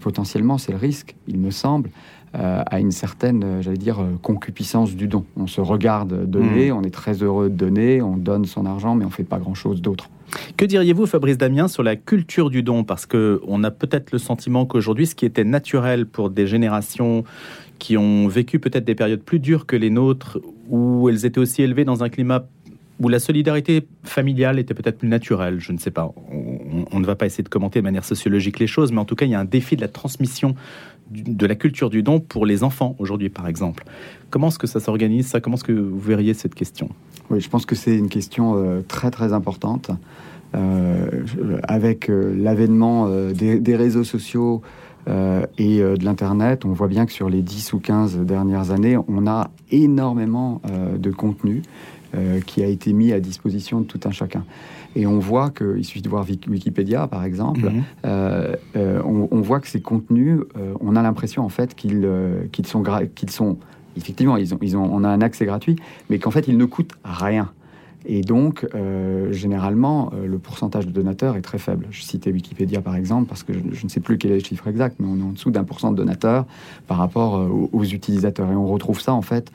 potentiellement, 0.00 0.58
c'est 0.58 0.72
le 0.72 0.78
risque, 0.78 1.16
il 1.26 1.38
me 1.38 1.50
semble, 1.50 1.88
à 2.34 2.80
une 2.80 2.90
certaine, 2.90 3.62
j'allais 3.62 3.78
dire, 3.78 4.04
concupiscence 4.20 4.94
du 4.94 5.08
don. 5.08 5.24
On 5.38 5.46
se 5.46 5.62
regarde 5.62 6.28
donner, 6.28 6.70
mmh. 6.70 6.76
on 6.76 6.82
est 6.82 6.92
très 6.92 7.22
heureux 7.22 7.48
de 7.48 7.54
donner, 7.54 8.02
on 8.02 8.18
donne 8.18 8.44
son 8.44 8.66
argent, 8.66 8.94
mais 8.94 9.06
on 9.06 9.08
ne 9.08 9.12
fait 9.14 9.24
pas 9.24 9.38
grand-chose 9.38 9.80
d'autre. 9.80 10.10
Que 10.56 10.64
diriez-vous, 10.64 11.06
Fabrice 11.06 11.38
Damien, 11.38 11.68
sur 11.68 11.82
la 11.82 11.96
culture 11.96 12.50
du 12.50 12.62
don? 12.62 12.84
Parce 12.84 13.06
qu'on 13.06 13.64
a 13.64 13.70
peut-être 13.70 14.12
le 14.12 14.18
sentiment 14.18 14.66
qu'aujourd'hui, 14.66 15.06
ce 15.06 15.14
qui 15.14 15.26
était 15.26 15.44
naturel 15.44 16.06
pour 16.06 16.30
des 16.30 16.46
générations 16.46 17.24
qui 17.78 17.96
ont 17.96 18.28
vécu 18.28 18.58
peut-être 18.58 18.84
des 18.84 18.94
périodes 18.94 19.22
plus 19.22 19.40
dures 19.40 19.66
que 19.66 19.76
les 19.76 19.90
nôtres, 19.90 20.38
où 20.68 21.08
elles 21.08 21.26
étaient 21.26 21.40
aussi 21.40 21.62
élevées 21.62 21.84
dans 21.84 22.02
un 22.02 22.08
climat 22.08 22.46
où 23.00 23.08
la 23.08 23.18
solidarité 23.18 23.86
familiale 24.04 24.58
était 24.58 24.74
peut-être 24.74 24.98
plus 24.98 25.08
naturelle, 25.08 25.58
je 25.58 25.72
ne 25.72 25.78
sais 25.78 25.90
pas. 25.90 26.12
On, 26.92 27.00
ne 27.00 27.04
va 27.04 27.16
pas 27.16 27.26
essayer 27.26 27.42
de 27.42 27.48
commenter 27.48 27.80
de 27.80 27.84
manière 27.84 28.04
sociologique 28.04 28.60
les 28.60 28.68
choses, 28.68 28.92
mais 28.92 29.00
en 29.00 29.04
tout 29.04 29.16
cas, 29.16 29.26
il 29.26 29.32
y 29.32 29.34
a 29.34 29.40
un 29.40 29.44
défi 29.44 29.74
de 29.74 29.80
la 29.80 29.88
transmission 29.88 30.54
de 31.10 31.46
la 31.46 31.54
culture 31.54 31.90
du 31.90 32.02
don 32.02 32.20
pour 32.20 32.46
les 32.46 32.62
enfants 32.62 32.96
aujourd'hui, 32.98 33.28
par 33.28 33.46
exemple. 33.46 33.84
Comment 34.30 34.48
est-ce 34.48 34.58
que 34.58 34.66
ça 34.66 34.80
s'organise 34.80 35.26
ça? 35.26 35.40
Comment 35.40 35.56
est-ce 35.56 35.64
que 35.64 35.72
vous 35.72 36.00
verriez 36.00 36.34
cette 36.34 36.54
question? 36.54 36.88
Oui, 37.30 37.40
je 37.40 37.48
pense 37.48 37.66
que 37.66 37.74
c'est 37.74 37.96
une 37.96 38.08
question 38.08 38.56
euh, 38.56 38.80
très 38.86 39.10
très 39.10 39.32
importante. 39.32 39.90
Euh, 40.54 41.24
avec 41.64 42.08
euh, 42.08 42.34
l'avènement 42.36 43.08
des, 43.08 43.76
réseaux 43.76 44.04
sociaux 44.04 44.62
et 45.58 45.80
de 45.80 46.04
l'Internet, 46.04 46.64
on 46.64 46.72
voit 46.72 46.88
bien 46.88 47.04
que 47.04 47.12
sur 47.12 47.28
les 47.28 47.42
10 47.42 47.74
ou 47.74 47.78
15 47.78 48.20
dernières 48.20 48.70
années, 48.70 48.96
on 48.96 49.26
a 49.26 49.50
énormément 49.70 50.62
de 50.96 51.10
contenu 51.10 51.60
qui 52.46 52.62
a 52.62 52.66
été 52.66 52.92
mis 52.92 53.12
à 53.12 53.20
disposition 53.20 53.80
de 53.80 53.86
tout 53.86 54.00
un 54.04 54.10
chacun. 54.10 54.44
Et 54.96 55.06
on 55.06 55.18
voit 55.18 55.50
qu'il 55.50 55.84
suffit 55.84 56.02
de 56.02 56.08
voir 56.08 56.24
Wikipédia, 56.24 57.06
par 57.08 57.24
exemple, 57.24 57.60
mhm. 57.60 57.82
euh, 58.06 58.54
euh, 58.76 59.02
on, 59.04 59.40
voit 59.40 59.60
que 59.60 59.68
ces 59.68 59.80
contenus, 59.80 60.40
euh, 60.56 60.74
on 60.80 60.94
a 60.94 61.02
l'impression 61.02 61.44
en 61.44 61.48
fait 61.48 61.74
qu'ils 61.74 62.06
sont, 62.64 62.84
qu'ils 63.14 63.30
sont, 63.30 63.58
effectivement, 63.96 64.36
ils 64.36 64.54
ont, 64.54 64.58
ils 64.62 64.76
ont, 64.76 64.88
on 64.92 65.02
a 65.02 65.08
un 65.08 65.20
accès 65.20 65.46
gratuit, 65.46 65.76
mais 66.10 66.18
qu'en 66.18 66.30
fait, 66.30 66.46
ils 66.46 66.56
ne 66.56 66.64
coûtent 66.64 66.94
rien. 67.04 67.50
Et 68.06 68.20
donc, 68.20 68.66
généralement, 69.30 70.12
le 70.26 70.38
pourcentage 70.38 70.86
de 70.86 70.92
donateurs 70.92 71.36
est 71.36 71.42
très 71.42 71.56
faible. 71.56 71.86
Je 71.90 72.02
citais 72.02 72.30
Wikipédia 72.30 72.82
par 72.82 72.96
exemple, 72.96 73.26
parce 73.26 73.42
que 73.42 73.54
je, 73.54 73.84
ne 73.84 73.88
sais 73.88 74.00
plus 74.00 74.18
quel 74.18 74.32
est 74.32 74.40
le 74.40 74.44
chiffre 74.44 74.68
exact, 74.68 74.96
mais 75.00 75.06
on 75.08 75.18
est 75.18 75.22
en 75.22 75.32
dessous 75.32 75.50
d'un 75.50 75.64
pour 75.64 75.80
cent 75.80 75.90
de 75.90 75.96
donateurs 75.96 76.44
par 76.86 76.98
rapport 76.98 77.32
aux, 77.32 77.70
aux, 77.72 77.84
utilisateurs. 77.84 78.52
Et 78.52 78.54
on 78.54 78.66
retrouve 78.66 79.00
ça 79.00 79.14
en 79.14 79.22
fait 79.22 79.50
euh, 79.50 79.52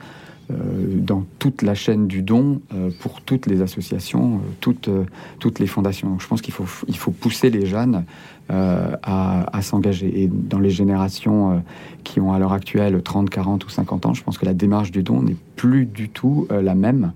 dans 0.50 1.24
toute 1.38 1.62
la 1.62 1.74
chaîne 1.74 2.06
du 2.06 2.22
don 2.22 2.60
euh, 2.74 2.90
pour 3.00 3.20
toutes 3.20 3.46
les 3.46 3.62
associations, 3.62 4.36
euh, 4.36 4.38
toutes, 4.60 4.90
toutes 5.38 5.58
les 5.58 5.66
fondations. 5.66 6.18
je 6.18 6.26
pense 6.26 6.42
qu'il 6.42 6.54
faut, 6.54 6.66
il 6.88 6.96
faut 6.96 7.10
pousser 7.10 7.50
les 7.50 7.66
jeunes 7.66 8.04
à, 8.48 9.56
à 9.56 9.62
s'engager. 9.62 10.22
Et 10.22 10.28
dans 10.28 10.58
les 10.58 10.70
générations 10.70 11.62
qui 12.02 12.18
ont 12.18 12.32
à 12.32 12.38
l'heure 12.40 12.52
actuelle 12.52 13.00
30, 13.00 13.30
40 13.30 13.64
ou 13.64 13.68
50 13.68 14.06
ans, 14.06 14.14
je 14.14 14.24
pense 14.24 14.38
que 14.38 14.44
la 14.44 14.54
démarche 14.54 14.90
du 14.90 15.04
don 15.04 15.22
n'est 15.22 15.36
plus 15.54 15.86
du 15.86 16.08
tout 16.08 16.48
la 16.50 16.74
même. 16.74 17.12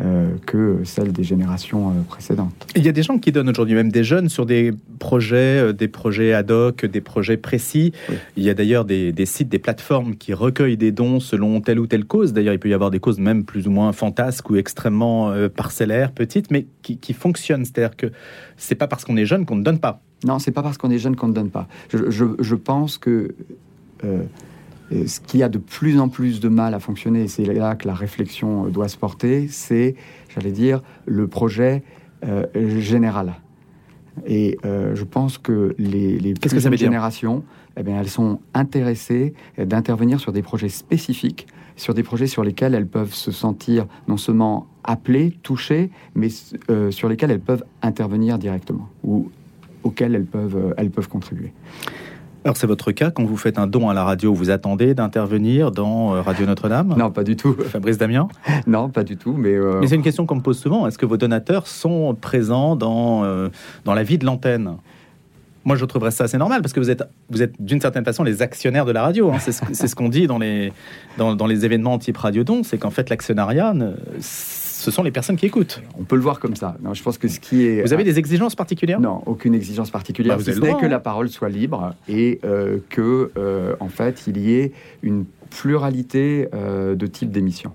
Euh, 0.00 0.28
que 0.46 0.82
celle 0.84 1.10
des 1.10 1.24
générations 1.24 1.88
euh, 1.88 1.92
précédentes. 2.06 2.68
Il 2.76 2.86
y 2.86 2.88
a 2.88 2.92
des 2.92 3.02
gens 3.02 3.18
qui 3.18 3.32
donnent 3.32 3.48
aujourd'hui, 3.48 3.74
même 3.74 3.90
des 3.90 4.04
jeunes, 4.04 4.28
sur 4.28 4.46
des 4.46 4.72
projets, 5.00 5.58
euh, 5.58 5.72
des 5.72 5.88
projets 5.88 6.32
ad 6.34 6.52
hoc, 6.52 6.86
des 6.86 7.00
projets 7.00 7.36
précis. 7.36 7.92
Il 8.36 8.44
y 8.44 8.48
a 8.48 8.54
d'ailleurs 8.54 8.84
des, 8.84 9.12
sites, 9.26 9.48
des 9.48 9.58
plateformes 9.58 10.14
qui 10.14 10.34
recueillent 10.34 10.76
des 10.76 10.92
dons 10.92 11.18
selon 11.18 11.60
telle 11.60 11.80
ou 11.80 11.88
telle 11.88 12.04
cause. 12.04 12.32
D'ailleurs, 12.32 12.54
il 12.54 12.60
peut 12.60 12.68
y 12.68 12.74
avoir 12.74 12.92
des 12.92 13.00
causes 13.00 13.18
même 13.18 13.42
plus 13.42 13.66
ou 13.66 13.72
moins 13.72 13.90
fantasques 13.90 14.48
ou 14.50 14.54
extrêmement 14.54 15.34
parcellaires, 15.48 16.12
petites, 16.12 16.52
mais 16.52 16.66
qui, 16.82 17.12
fonctionnent. 17.12 17.64
C'est-à-dire 17.64 17.96
que 17.96 18.06
c'est 18.56 18.76
pas 18.76 18.86
parce 18.86 19.04
qu'on 19.04 19.16
est 19.16 19.26
jeune 19.26 19.46
qu'on 19.46 19.56
ne 19.56 19.64
donne 19.64 19.80
pas. 19.80 20.00
Non, 20.24 20.38
c'est 20.38 20.52
pas 20.52 20.62
parce 20.62 20.78
qu'on 20.78 20.92
est 20.92 20.98
jeune 20.98 21.16
qu'on 21.16 21.28
ne 21.28 21.34
donne 21.34 21.50
pas. 21.50 21.66
Je, 21.90 22.54
pense 22.54 22.98
que 22.98 23.34
ce 24.90 25.20
qui 25.20 25.42
a 25.42 25.48
de 25.48 25.58
plus 25.58 26.00
en 26.00 26.08
plus 26.08 26.40
de 26.40 26.48
mal 26.48 26.74
à 26.74 26.80
fonctionner, 26.80 27.22
et 27.24 27.28
c'est 27.28 27.44
là 27.44 27.74
que 27.76 27.86
la 27.86 27.94
réflexion 27.94 28.66
euh, 28.66 28.70
doit 28.70 28.88
se 28.88 28.96
porter, 28.96 29.48
c'est, 29.48 29.94
j'allais 30.34 30.52
dire, 30.52 30.82
le 31.06 31.26
projet 31.26 31.82
euh, 32.26 32.46
général. 32.80 33.34
Et 34.26 34.58
euh, 34.64 34.94
je 34.94 35.04
pense 35.04 35.38
que 35.38 35.74
les, 35.78 36.18
les 36.18 36.34
plus 36.34 36.50
que 36.50 36.76
générations, 36.76 37.44
eh 37.76 37.82
bien, 37.82 38.00
elles 38.00 38.08
sont 38.08 38.40
intéressées 38.54 39.34
d'intervenir 39.56 40.18
sur 40.18 40.32
des 40.32 40.42
projets 40.42 40.68
spécifiques, 40.68 41.46
sur 41.76 41.94
des 41.94 42.02
projets 42.02 42.26
sur 42.26 42.42
lesquels 42.42 42.74
elles 42.74 42.88
peuvent 42.88 43.14
se 43.14 43.30
sentir 43.30 43.86
non 44.08 44.16
seulement 44.16 44.66
appelées, 44.82 45.38
touchées, 45.44 45.90
mais 46.16 46.28
sur 46.90 47.08
lesquels 47.08 47.30
elles 47.30 47.38
peuvent 47.38 47.62
intervenir 47.82 48.38
directement 48.38 48.88
ou 49.04 49.30
auxquels 49.84 50.16
elles 50.16 50.24
peuvent, 50.24 50.74
elles 50.76 50.90
peuvent 50.90 51.08
contribuer. 51.08 51.52
Alors 52.48 52.56
c'est 52.56 52.66
votre 52.66 52.92
cas, 52.92 53.10
quand 53.10 53.26
vous 53.26 53.36
faites 53.36 53.58
un 53.58 53.66
don 53.66 53.90
à 53.90 53.92
la 53.92 54.04
radio, 54.04 54.32
vous 54.32 54.48
attendez 54.48 54.94
d'intervenir 54.94 55.70
dans 55.70 56.14
euh, 56.14 56.22
Radio 56.22 56.46
Notre-Dame? 56.46 56.94
Non, 56.96 57.10
pas 57.10 57.22
du 57.22 57.36
tout. 57.36 57.52
Fabrice 57.52 57.98
Damien? 57.98 58.26
Non, 58.66 58.88
pas 58.88 59.04
du 59.04 59.18
tout. 59.18 59.34
Mais, 59.34 59.52
euh, 59.52 59.80
mais 59.82 59.86
c'est 59.86 59.96
une 59.96 60.02
question 60.02 60.24
qu'on 60.24 60.36
me 60.36 60.40
pose 60.40 60.58
souvent. 60.58 60.86
Est-ce 60.86 60.96
que 60.96 61.04
vos 61.04 61.18
donateurs 61.18 61.66
sont 61.66 62.16
présents 62.18 62.74
dans, 62.74 63.22
euh, 63.22 63.50
dans 63.84 63.92
la 63.92 64.02
vie 64.02 64.16
de 64.16 64.24
l'antenne? 64.24 64.76
Moi, 65.66 65.76
je 65.76 65.84
trouverais 65.84 66.10
ça 66.10 66.24
assez 66.24 66.38
normal 66.38 66.62
parce 66.62 66.72
que 66.72 66.80
vous 66.80 66.88
êtes, 66.88 67.04
vous 67.28 67.42
êtes 67.42 67.52
d'une 67.60 67.82
certaine 67.82 68.06
façon 68.06 68.24
les 68.24 68.40
actionnaires 68.40 68.86
de 68.86 68.92
la 68.92 69.02
radio. 69.02 69.30
Hein. 69.30 69.38
C'est 69.40 69.86
ce, 69.86 69.94
qu'on 69.94 70.08
dit 70.08 70.26
dans 70.26 70.38
les, 70.38 70.72
dans, 71.18 71.34
dans 71.34 71.46
les 71.46 71.66
événements 71.66 71.98
type 71.98 72.16
Radio 72.16 72.44
Don, 72.44 72.62
c'est 72.62 72.78
qu'en 72.78 72.88
fait, 72.88 73.10
l'actionnariat, 73.10 73.74
ce 74.78 74.92
sont 74.92 75.02
les 75.02 75.10
personnes 75.10 75.36
qui 75.36 75.46
écoutent. 75.46 75.82
On 75.98 76.04
peut 76.04 76.14
le 76.14 76.22
voir 76.22 76.38
comme 76.38 76.54
ça. 76.54 76.76
Non, 76.82 76.94
je 76.94 77.02
pense 77.02 77.18
que 77.18 77.26
ce 77.26 77.40
qui 77.40 77.66
est. 77.66 77.82
Vous 77.82 77.92
avez 77.92 78.04
des 78.04 78.18
exigences 78.18 78.54
particulières? 78.54 79.00
Non, 79.00 79.22
aucune 79.26 79.54
exigence 79.54 79.90
particulière. 79.90 80.38
Bah, 80.38 80.42
vous 80.46 80.76
que 80.76 80.86
la 80.86 81.00
parole 81.00 81.28
soit 81.28 81.48
libre 81.48 81.94
et 82.08 82.38
euh, 82.44 82.78
que, 82.88 83.32
euh, 83.36 83.74
en 83.80 83.88
fait, 83.88 84.24
il 84.28 84.38
y 84.38 84.54
ait 84.54 84.72
une 85.02 85.24
pluralité 85.50 86.48
euh, 86.54 86.94
de 86.94 87.06
types 87.06 87.30
d'émissions. 87.30 87.72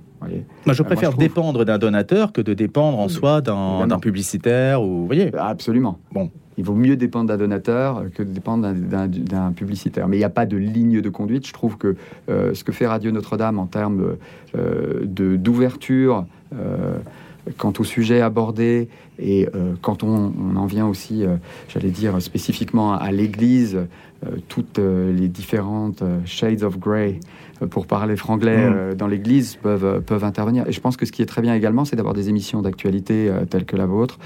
Moi, 0.66 0.74
je 0.74 0.84
préfère 0.84 1.14
dépendre 1.14 1.66
d'un 1.66 1.78
donateur 1.78 2.32
que 2.32 2.40
de 2.40 2.54
dépendre 2.54 2.98
en 2.98 3.10
soi 3.10 3.42
d'un 3.42 4.00
publicitaire 4.00 4.82
ou, 4.82 5.00
vous 5.00 5.06
voyez. 5.06 5.32
Absolument. 5.36 6.00
Bon, 6.14 6.32
il 6.58 6.64
vaut 6.64 6.76
mieux 6.76 6.96
dépendre 6.96 7.28
d'un 7.28 7.38
donateur 7.38 8.04
que 8.14 8.24
de 8.24 8.32
dépendre 8.32 8.72
d'un 8.72 9.52
publicitaire. 9.52 10.08
Mais 10.08 10.18
il 10.18 10.20
n'y 10.20 10.26
a 10.26 10.30
pas 10.30 10.46
de 10.46 10.58
ligne 10.58 11.02
de 11.02 11.10
conduite. 11.10 11.48
Je 11.48 11.54
trouve 11.54 11.78
que 11.78 11.96
euh, 12.30 12.54
ce 12.54 12.64
que 12.64 12.72
fait 12.72 12.88
Radio 12.88 13.12
Notre-Dame 13.12 13.60
en 13.60 13.66
termes 13.66 14.16
euh, 14.56 15.06
d'ouverture 15.06 16.26
quant 17.58 17.74
au 17.78 17.84
sujet 17.84 18.22
abordé 18.22 18.88
et 19.20 19.48
quand 19.82 20.04
on, 20.04 20.32
en 20.56 20.66
vient 20.66 20.88
aussi, 20.88 21.24
j'allais 21.68 21.90
dire 21.90 22.22
spécifiquement 22.22 22.94
à 22.94 23.12
l'Église, 23.12 23.80
toutes 24.48 24.80
les 24.80 25.28
différentes 25.28 26.04
shades 26.26 26.64
of 26.64 26.80
grey 26.80 27.20
pour 27.70 27.86
parler 27.86 28.16
franglais 28.16 28.70
mm. 28.70 28.94
dans 28.96 29.08
l'Église 29.08 29.58
peuvent, 29.62 30.02
peuvent 30.02 30.24
intervenir. 30.24 30.68
Et 30.68 30.72
je 30.72 30.80
pense 30.80 30.96
que 30.96 31.06
ce 31.06 31.12
qui 31.12 31.22
est 31.22 31.26
très 31.26 31.42
bien 31.42 31.54
également, 31.54 31.84
c'est 31.86 31.96
d'avoir 31.96 32.14
des 32.14 32.30
émissions 32.30 32.62
d'actualité 32.62 33.30
telles 33.50 33.66
que 33.66 33.76
la 33.76 33.86
vôtre, 33.86 34.20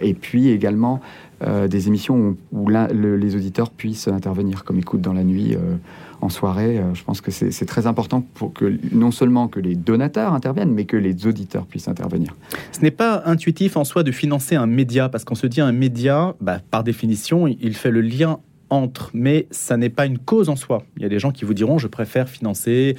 et 0.00 0.14
puis 0.14 0.48
également 0.50 1.00
euh, 1.46 1.66
des 1.66 1.88
émissions 1.88 2.36
où, 2.52 2.68
les 2.68 3.36
auditeurs 3.36 3.70
puissent 3.70 4.06
intervenir, 4.06 4.64
comme 4.64 4.78
écoute 4.78 5.00
dans 5.00 5.12
la 5.12 5.24
nuit, 5.24 5.54
euh, 5.54 5.76
en 6.22 6.28
soirée. 6.28 6.78
Euh, 6.78 6.94
je 6.94 7.02
pense 7.04 7.20
que 7.20 7.30
c'est 7.30 7.66
très 7.66 7.86
important 7.86 8.22
pour 8.34 8.52
que 8.52 8.78
non 8.92 9.10
seulement 9.10 9.48
que 9.48 9.60
les 9.60 9.74
donateurs 9.74 10.32
interviennent, 10.32 10.72
mais 10.72 10.84
que 10.84 10.96
les 10.96 11.26
auditeurs 11.26 11.66
puissent 11.66 11.88
intervenir. 11.88 12.34
Ce 12.72 12.80
n'est 12.80 12.90
pas 12.90 13.22
intuitif 13.26 13.76
en 13.76 13.84
soi 13.84 14.02
de 14.02 14.12
financer 14.12 14.56
un 14.56 14.66
média, 14.66 15.08
parce 15.08 15.24
qu'on 15.24 15.34
se 15.34 15.46
dit 15.46 15.60
un 15.60 15.72
média, 15.72 16.34
bah, 16.40 16.60
par 16.70 16.84
définition, 16.84 17.46
il 17.46 17.74
fait 17.74 17.90
le 17.90 18.00
lien 18.00 18.38
entre, 18.70 19.10
mais 19.12 19.46
ça 19.50 19.76
n'est 19.76 19.90
pas 19.90 20.06
une 20.06 20.18
cause 20.18 20.48
en 20.48 20.56
soi. 20.56 20.84
Il 20.96 21.02
y 21.02 21.06
a 21.06 21.08
des 21.08 21.18
gens 21.18 21.32
qui 21.32 21.44
vous 21.44 21.54
diront, 21.54 21.78
je 21.78 21.88
préfère 21.88 22.28
financer 22.28 22.96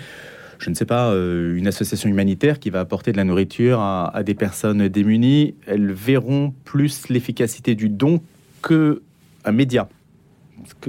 je 0.60 0.70
ne 0.70 0.76
sais 0.76 0.86
pas, 0.86 1.12
une 1.12 1.68
association 1.68 2.10
humanitaire 2.10 2.58
qui 2.58 2.70
va 2.70 2.80
apporter 2.80 3.12
de 3.12 3.18
la 3.18 3.26
nourriture 3.26 3.82
à, 3.82 4.24
des 4.24 4.34
personnes 4.34 4.88
démunies, 4.88 5.56
elles 5.68 5.92
verront 5.92 6.54
plus 6.64 7.10
l'efficacité 7.10 7.76
du 7.76 7.90
don 7.90 8.22
que 8.62 9.02
un 9.44 9.52
média. 9.52 9.90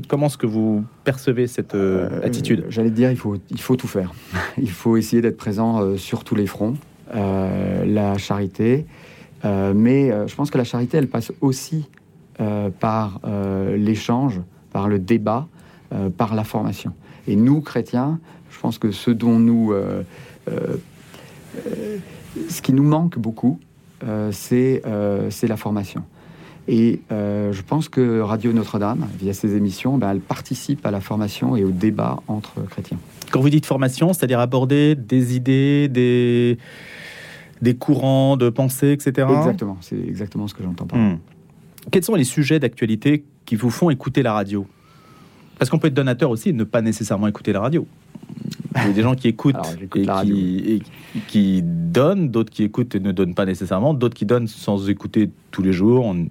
Comment 0.08 0.26
est-ce 0.26 0.38
que 0.38 0.46
vous 0.46 0.84
percevez 1.04 1.46
cette 1.46 1.74
euh, 1.74 2.08
euh, 2.10 2.26
attitude 2.26 2.66
J'allais 2.68 2.90
dire, 2.90 3.10
il 3.10 3.16
faut, 3.16 3.36
il 3.50 3.60
faut 3.60 3.76
tout 3.76 3.88
faire. 3.88 4.12
il 4.58 4.70
faut 4.70 4.96
essayer 4.96 5.22
d'être 5.22 5.36
présent 5.36 5.80
euh, 5.80 5.96
sur 5.96 6.24
tous 6.24 6.34
les 6.34 6.46
fronts. 6.46 6.74
la 7.12 8.18
charité, 8.18 8.86
mais 9.44 10.10
je 10.26 10.34
pense 10.34 10.50
que 10.50 10.58
la 10.58 10.64
charité, 10.64 10.96
elle 10.96 11.08
passe 11.08 11.32
aussi 11.40 11.88
par 12.80 13.20
l'échange, 13.76 14.40
par 14.72 14.88
le 14.88 14.98
débat, 14.98 15.46
par 16.16 16.34
la 16.34 16.44
formation. 16.44 16.92
Et 17.28 17.36
nous, 17.36 17.60
chrétiens, 17.60 18.18
je 18.50 18.58
pense 18.58 18.78
que 18.78 18.90
ce 18.90 19.10
dont 19.10 19.38
nous... 19.38 19.74
ce 22.48 22.62
qui 22.62 22.72
nous 22.72 22.82
manque 22.82 23.18
beaucoup, 23.18 23.60
c'est 24.30 24.82
la 24.84 25.56
formation. 25.56 26.04
Et 26.66 27.00
euh, 27.12 27.52
je 27.52 27.62
pense 27.62 27.88
que 27.88 28.20
Radio 28.20 28.52
Notre-Dame, 28.52 29.06
via 29.18 29.34
ses 29.34 29.54
émissions, 29.56 29.98
ben, 29.98 30.12
elle 30.12 30.20
participe 30.20 30.84
à 30.86 30.90
la 30.90 31.00
formation 31.00 31.56
et 31.56 31.64
au 31.64 31.70
débat 31.70 32.20
entre 32.26 32.62
chrétiens. 32.70 32.98
Quand 33.30 33.40
vous 33.40 33.50
dites 33.50 33.66
formation, 33.66 34.12
c'est-à-dire 34.12 34.40
aborder 34.40 34.94
des 34.94 35.36
idées, 35.36 35.88
des, 35.88 36.56
des 37.60 37.74
courants 37.74 38.36
de 38.36 38.48
pensée, 38.48 38.92
etc. 38.92 39.26
Exactement, 39.36 39.76
c'est 39.80 39.98
exactement 39.98 40.48
ce 40.48 40.54
que 40.54 40.62
j'entends 40.62 40.86
par 40.86 40.98
hmm. 40.98 41.18
Quels 41.90 42.04
sont 42.04 42.14
les 42.14 42.24
sujets 42.24 42.58
d'actualité 42.58 43.24
qui 43.44 43.56
vous 43.56 43.70
font 43.70 43.90
écouter 43.90 44.22
la 44.22 44.32
radio? 44.32 44.66
Parce 45.58 45.70
qu'on 45.70 45.78
peut 45.78 45.88
être 45.88 45.94
donateur 45.94 46.30
aussi 46.30 46.48
et 46.48 46.52
ne 46.52 46.64
pas 46.64 46.80
nécessairement 46.80 47.28
écouter 47.28 47.52
la 47.52 47.60
radio. 47.60 47.86
Il 48.76 48.86
y 48.88 48.90
a 48.90 48.92
des 48.92 49.02
gens 49.02 49.14
qui 49.14 49.28
écoutent 49.28 49.54
Alors, 49.54 50.22
et 50.24 50.26
qui, 50.26 50.72
et 50.72 50.82
qui 51.28 51.62
donnent, 51.62 52.28
d'autres 52.28 52.50
qui 52.50 52.64
écoutent 52.64 52.94
et 52.94 53.00
ne 53.00 53.12
donnent 53.12 53.34
pas 53.34 53.44
nécessairement, 53.44 53.94
d'autres 53.94 54.16
qui 54.16 54.26
donnent 54.26 54.48
sans 54.48 54.88
écouter 54.88 55.30
tous 55.50 55.62
les 55.62 55.72
jours. 55.72 56.06
On- 56.06 56.26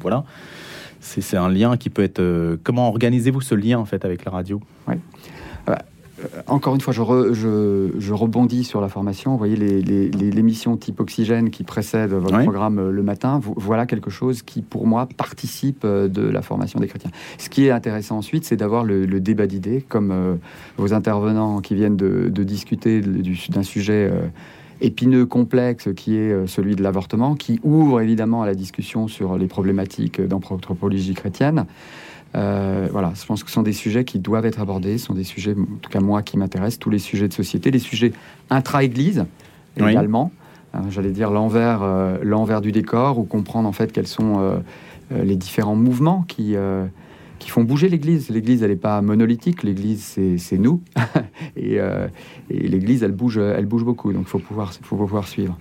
voilà. 0.00 0.24
C'est 1.00 1.36
un 1.36 1.48
lien 1.48 1.76
qui 1.76 1.90
peut 1.90 2.02
être. 2.02 2.18
euh, 2.20 2.56
comment 2.62 2.88
organisez-vous 2.88 3.40
ce 3.40 3.54
lien 3.54 3.78
en 3.78 3.84
fait 3.84 4.04
avec 4.04 4.24
la 4.24 4.32
radio? 4.32 4.60
Encore 6.48 6.74
une 6.74 6.80
fois, 6.80 6.92
je, 6.92 7.00
re- 7.00 7.32
je- 7.32 7.90
je 8.00 8.12
rebondis 8.12 8.64
sur 8.64 8.80
la 8.80 8.88
formation. 8.88 9.30
Vous 9.30 9.38
voyez, 9.38 9.54
les- 9.54 9.80
les- 9.80 10.10
les- 10.10 10.32
l'émission 10.32 10.76
type 10.76 10.98
Oxygène 10.98 11.50
qui 11.50 11.62
précède 11.62 12.10
votre 12.10 12.36
Oui. 12.36 12.42
programme 12.42 12.80
euh, 12.80 12.90
le 12.90 13.04
matin, 13.04 13.38
vo- 13.38 13.54
voilà 13.56 13.86
quelque 13.86 14.10
chose 14.10 14.42
qui, 14.42 14.62
pour 14.62 14.88
moi, 14.88 15.06
participe 15.16 15.82
euh, 15.84 16.08
de 16.08 16.22
la 16.22 16.42
formation 16.42 16.80
des 16.80 16.88
chrétiens. 16.88 17.12
Ce 17.38 17.48
qui 17.48 17.66
est 17.66 17.70
intéressant 17.70 18.16
ensuite, 18.18 18.44
c'est 18.44 18.56
d'avoir 18.56 18.82
le, 18.82 19.06
le 19.06 19.20
débat 19.20 19.46
d'idées, 19.46 19.84
comme 19.88 20.10
euh, 20.10 20.34
vos 20.76 20.92
intervenants 20.92 21.60
qui 21.60 21.76
viennent 21.76 21.96
de, 21.96 22.28
de 22.28 22.42
discuter 22.42 23.00
d'un 23.00 23.62
sujet 23.62 24.10
euh, 24.12 24.26
épineux, 24.80 25.26
complexe, 25.26 25.88
qui 25.96 26.16
est 26.16 26.32
euh, 26.32 26.46
celui 26.46 26.76
de 26.76 26.82
l'avortement, 26.82 27.34
qui 27.34 27.60
ouvre 27.62 28.00
évidemment 28.00 28.42
à 28.42 28.46
la 28.46 28.54
discussion 28.54 29.08
sur 29.08 29.38
les 29.38 29.46
problématiques 29.46 30.20
d'anthropologie 30.20 31.14
chrétienne. 31.14 31.66
Euh, 32.34 32.88
voilà, 32.92 33.12
je 33.14 33.24
pense 33.24 33.42
que 33.42 33.48
ce 33.48 33.54
sont 33.54 33.62
des 33.62 33.72
sujets 33.72 34.04
qui 34.04 34.18
doivent 34.18 34.46
être 34.46 34.60
abordés, 34.60 34.98
ce 34.98 35.06
sont 35.06 35.14
des 35.14 35.24
sujets, 35.24 35.52
en 35.52 35.78
tout 35.80 35.90
cas 35.90 36.00
moi, 36.00 36.22
qui 36.22 36.36
m'intéressent, 36.36 36.78
tous 36.78 36.90
les 36.90 36.98
sujets 36.98 37.28
de 37.28 37.32
société, 37.32 37.70
les 37.70 37.78
sujets 37.78 38.12
intra-église 38.50 39.24
Oui. 39.80 39.90
également. 39.90 40.30
Hein, 40.74 40.82
J'allais 40.90 41.10
dire 41.10 41.30
l'envers, 41.30 41.80
euh, 41.82 42.18
l'envers 42.22 42.60
du 42.60 42.72
décor, 42.72 43.18
ou 43.18 43.24
comprendre 43.24 43.68
en 43.68 43.72
fait 43.72 43.92
quels 43.92 44.06
sont 44.06 44.38
euh, 44.38 44.58
euh, 45.12 45.24
les 45.24 45.36
différents 45.36 45.76
mouvements 45.76 46.24
qui, 46.28 46.54
euh, 46.54 46.84
qui 47.38 47.50
font 47.50 47.62
bouger 47.64 47.88
l'Église. 47.88 48.28
L'Église, 48.30 48.62
elle 48.62 48.70
n'est 48.70 48.76
pas 48.76 49.00
monolithique, 49.02 49.62
l'Église, 49.62 50.18
c'est 50.38 50.58
nous. 50.58 50.82
et 51.56 51.80
euh, 51.80 52.08
et 52.50 52.66
l'Église, 52.68 53.02
elle 53.02 53.12
bouge, 53.12 53.38
elle 53.38 53.66
bouge 53.66 53.84
beaucoup, 53.84 54.12
donc 54.12 54.22
il 54.26 54.28
faut 54.30 54.38
pouvoir, 54.38 54.72
faut 54.82 54.96
pouvoir 54.96 55.28
suivre. 55.28 55.56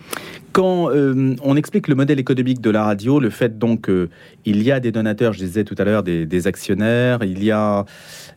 Quand 0.53 0.89
euh, 0.89 1.35
on 1.43 1.55
explique 1.55 1.87
le 1.87 1.93
modèle 1.95 2.19
économique 2.19 2.61
de 2.61 2.69
la 2.71 2.83
radio, 2.83 3.19
le 3.19 3.29
fait 3.29 3.59
donc 3.59 3.85
qu'il 3.91 4.63
y 4.63 4.71
a 4.71 4.79
des 4.79 4.91
donateurs, 4.91 5.33
je 5.33 5.39
disais 5.39 5.63
tout 5.63 5.75
à 5.77 5.83
l'heure, 5.83 6.01
des, 6.03 6.25
des 6.25 6.47
actionnaires, 6.47 7.19
il 7.23 7.43
y 7.43 7.51
a. 7.51 7.85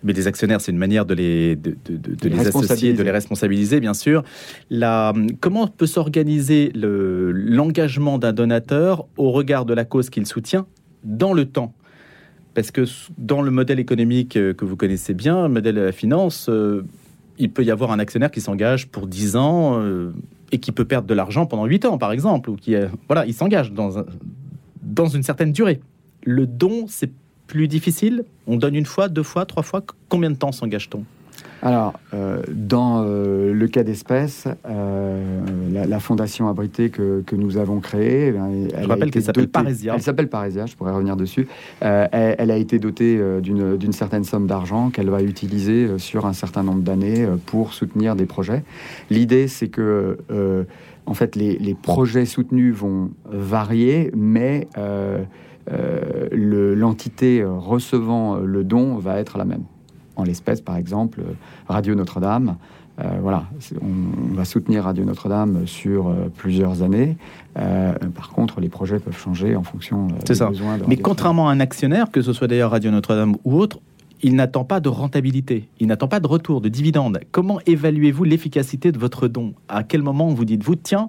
Mais 0.02 0.12
des 0.12 0.26
actionnaires, 0.26 0.60
c'est 0.60 0.72
une 0.72 0.78
manière 0.78 1.06
de 1.06 1.14
les, 1.14 1.56
de, 1.56 1.76
de- 1.84 1.96
de- 1.96 2.14
de 2.14 2.28
Les 2.28 2.36
les 2.36 2.46
associer, 2.48 2.92
de 2.94 3.02
les 3.02 3.10
responsabiliser, 3.10 3.80
bien 3.80 3.94
sûr. 3.94 4.22
La, 4.70 5.12
comment 5.40 5.66
peut 5.66 5.86
s'organiser 5.86 6.72
le- 6.74 7.30
l'engagement 7.32 8.18
d'un 8.18 8.32
donateur 8.32 9.06
au 9.16 9.30
regard 9.30 9.64
de 9.64 9.74
la 9.74 9.84
cause 9.84 10.10
qu'il 10.10 10.26
soutient 10.26 10.66
dans 11.04 11.32
le 11.32 11.44
temps? 11.46 11.72
Parce 12.54 12.70
que 12.70 12.84
dans 13.18 13.42
le 13.42 13.50
modèle 13.50 13.78
économique 13.78 14.36
euh, 14.36 14.52
que 14.52 14.64
vous 14.64 14.76
connaissez 14.76 15.14
bien, 15.14 15.44
le 15.44 15.54
modèle 15.54 15.76
de 15.76 15.80
la 15.80 15.92
finance, 15.92 16.48
euh, 16.48 16.84
il 17.38 17.50
peut 17.50 17.64
y 17.64 17.70
avoir 17.70 17.92
un 17.92 17.98
actionnaire 17.98 18.30
qui 18.30 18.40
s'engage 18.40 18.88
pour 18.88 19.06
10 19.06 19.36
ans 19.36 19.80
euh, 19.80 20.12
et 20.52 20.58
qui 20.58 20.72
peut 20.72 20.84
perdre 20.84 21.06
de 21.06 21.14
l'argent 21.14 21.46
pendant 21.46 21.64
8 21.64 21.84
ans, 21.84 21.98
par 21.98 22.12
exemple, 22.12 22.50
ou 22.50 22.56
qui, 22.56 22.74
voilà, 23.06 23.24
il 23.24 23.34
s'engage 23.34 23.72
dans 23.72 25.06
une 25.06 25.22
certaine 25.22 25.52
durée. 25.52 25.80
Le 26.24 26.46
don, 26.46 26.86
c'est 26.88 27.10
plus 27.46 27.68
difficile? 27.68 28.24
On 28.46 28.56
donne 28.56 28.74
une 28.74 28.86
fois, 28.86 29.08
deux 29.08 29.22
fois, 29.22 29.46
trois 29.46 29.62
fois? 29.62 29.82
Combien 30.08 30.30
de 30.30 30.36
temps 30.36 30.52
s'engage-t-on? 30.52 31.04
Alors, 31.62 31.92
euh, 32.14 32.42
dans 32.48 33.02
euh, 33.04 33.52
le 33.52 33.68
cas 33.68 33.82
d'espèce, 33.82 34.48
euh, 34.68 35.40
la, 35.72 35.86
la 35.86 36.00
fondation 36.00 36.48
abritée 36.48 36.88
que, 36.88 37.22
que 37.26 37.36
nous 37.36 37.58
avons 37.58 37.80
créée, 37.80 38.28
eh 38.28 38.38
elle 38.38 38.68
Je 38.70 38.84
a 38.84 38.88
rappelle 38.88 39.02
été 39.08 39.10
qu'elle 39.10 39.22
s'appelle 39.22 39.48
Parésia. 39.48 39.92
Elle 39.94 40.02
s'appelle 40.02 40.28
Parésia, 40.28 40.64
je 40.66 40.74
pourrais 40.74 40.92
revenir 40.92 41.16
dessus. 41.16 41.46
Elle, 41.80 42.08
elle 42.38 42.50
a 42.50 42.56
été 42.56 42.78
dotée 42.78 43.20
d'une 43.42 43.92
certaine 43.92 44.24
somme 44.24 44.46
d'argent 44.46 44.88
qu'elle 44.90 45.10
va 45.10 45.22
utiliser 45.22 45.98
sur 45.98 46.24
un 46.24 46.32
certain 46.32 46.62
nombre 46.62 46.80
d'années 46.82 47.26
pour 47.46 47.74
soutenir 47.74 48.16
des 48.16 48.26
projets. 48.26 48.62
L'idée, 49.10 49.46
c'est 49.46 49.68
que, 49.68 50.16
en 51.06 51.14
fait, 51.14 51.36
les, 51.36 51.58
les 51.58 51.74
projets 51.74 52.24
soutenus 52.24 52.74
vont 52.74 53.10
varier, 53.30 54.10
mais 54.16 54.66
le- 55.66 56.74
l'entité 56.74 57.44
recevant 57.44 58.36
le 58.36 58.64
don 58.64 58.96
va 58.96 59.18
être 59.20 59.36
la 59.36 59.44
même. 59.44 59.64
En 60.20 60.24
l'espèce, 60.24 60.60
par 60.60 60.76
exemple, 60.76 61.20
euh, 61.20 61.32
Radio 61.68 61.94
Notre-Dame. 61.94 62.56
Euh, 63.00 63.04
voilà, 63.22 63.44
on, 63.80 63.86
on 64.32 64.34
va 64.34 64.44
soutenir 64.44 64.84
Radio 64.84 65.04
Notre-Dame 65.04 65.66
sur 65.66 66.08
euh, 66.08 66.30
plusieurs 66.36 66.82
années. 66.82 67.16
Euh, 67.58 67.94
par 68.14 68.28
contre, 68.30 68.60
les 68.60 68.68
projets 68.68 68.98
peuvent 68.98 69.16
changer 69.16 69.56
en 69.56 69.62
fonction 69.62 70.08
des 70.26 70.34
ça. 70.34 70.48
besoins. 70.48 70.76
de 70.76 70.84
Mais 70.86 70.96
contrairement 70.96 71.48
à 71.48 71.52
un 71.52 71.60
actionnaire, 71.60 72.10
que 72.10 72.20
ce 72.20 72.32
soit 72.34 72.46
d'ailleurs 72.46 72.72
Radio 72.72 72.90
Notre-Dame 72.90 73.36
ou 73.44 73.58
autre, 73.58 73.78
il 74.22 74.34
n'attend 74.34 74.64
pas 74.64 74.80
de 74.80 74.90
rentabilité, 74.90 75.68
il 75.78 75.86
n'attend 75.86 76.08
pas 76.08 76.20
de 76.20 76.26
retour, 76.26 76.60
de 76.60 76.68
dividende. 76.68 77.20
Comment 77.32 77.58
évaluez-vous 77.64 78.24
l'efficacité 78.24 78.92
de 78.92 78.98
votre 78.98 79.28
don? 79.28 79.54
À 79.68 79.82
quel 79.82 80.02
moment 80.02 80.28
vous 80.28 80.44
dites-vous, 80.44 80.76
tiens, 80.76 81.08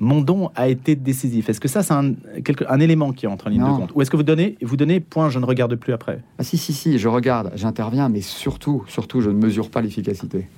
mon 0.00 0.22
don 0.22 0.50
a 0.56 0.68
été 0.68 0.96
décisif 0.96 1.50
Est-ce 1.50 1.60
que 1.60 1.68
ça, 1.68 1.82
c'est 1.82 1.92
un, 1.92 2.80
élément 2.80 3.12
qui 3.12 3.26
entre 3.26 3.46
en 3.46 3.50
ligne 3.50 3.60
Non. 3.60 3.74
de 3.74 3.80
compte 3.80 3.92
Ou 3.94 4.02
est-ce 4.02 4.10
que 4.10 4.16
vous 4.16 4.22
donnez, 4.22 4.56
vous 4.62 4.76
donnez, 4.76 4.98
point, 4.98 5.28
je 5.28 5.38
ne 5.38 5.44
regarde 5.44 5.76
plus 5.76 5.92
après 5.92 6.22
Ah 6.38 6.42
si, 6.42 6.56
si, 6.56 6.72
si, 6.72 6.98
je 6.98 7.06
regarde, 7.06 7.52
j'interviens, 7.54 8.08
mais 8.08 8.22
surtout, 8.22 8.82
surtout, 8.88 9.20
je 9.20 9.28
ne 9.28 9.36
mesure 9.36 9.70
pas 9.70 9.82
l'efficacité. 9.82 10.48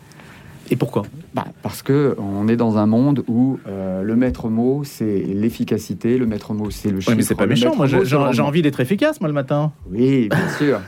Et 0.72 0.76
pourquoi? 0.76 1.02
Bah, 1.34 1.44
parce 1.62 1.82
que 1.82 2.16
on 2.18 2.48
est 2.48 2.56
dans 2.56 2.78
un 2.78 2.86
monde 2.86 3.24
où 3.28 3.58
euh, 3.66 4.00
le 4.02 4.16
maître 4.16 4.48
mot, 4.48 4.84
c'est 4.84 5.18
l'efficacité, 5.18 6.16
le 6.16 6.24
maître 6.24 6.54
mot, 6.54 6.70
c'est 6.70 6.90
le 6.90 6.98
chiffre. 6.98 7.10
Oui, 7.10 7.16
mais 7.18 7.22
c'est 7.22 7.34
pas 7.34 7.46
méchant. 7.46 7.76
Moi, 7.76 7.86
j'ai 7.86 8.40
envie 8.42 8.62
d'être 8.62 8.80
efficace, 8.80 9.20
moi, 9.20 9.28
le 9.28 9.34
matin. 9.34 9.72
Oui, 9.90 10.30
bien 10.30 10.48
sûr. 10.56 10.80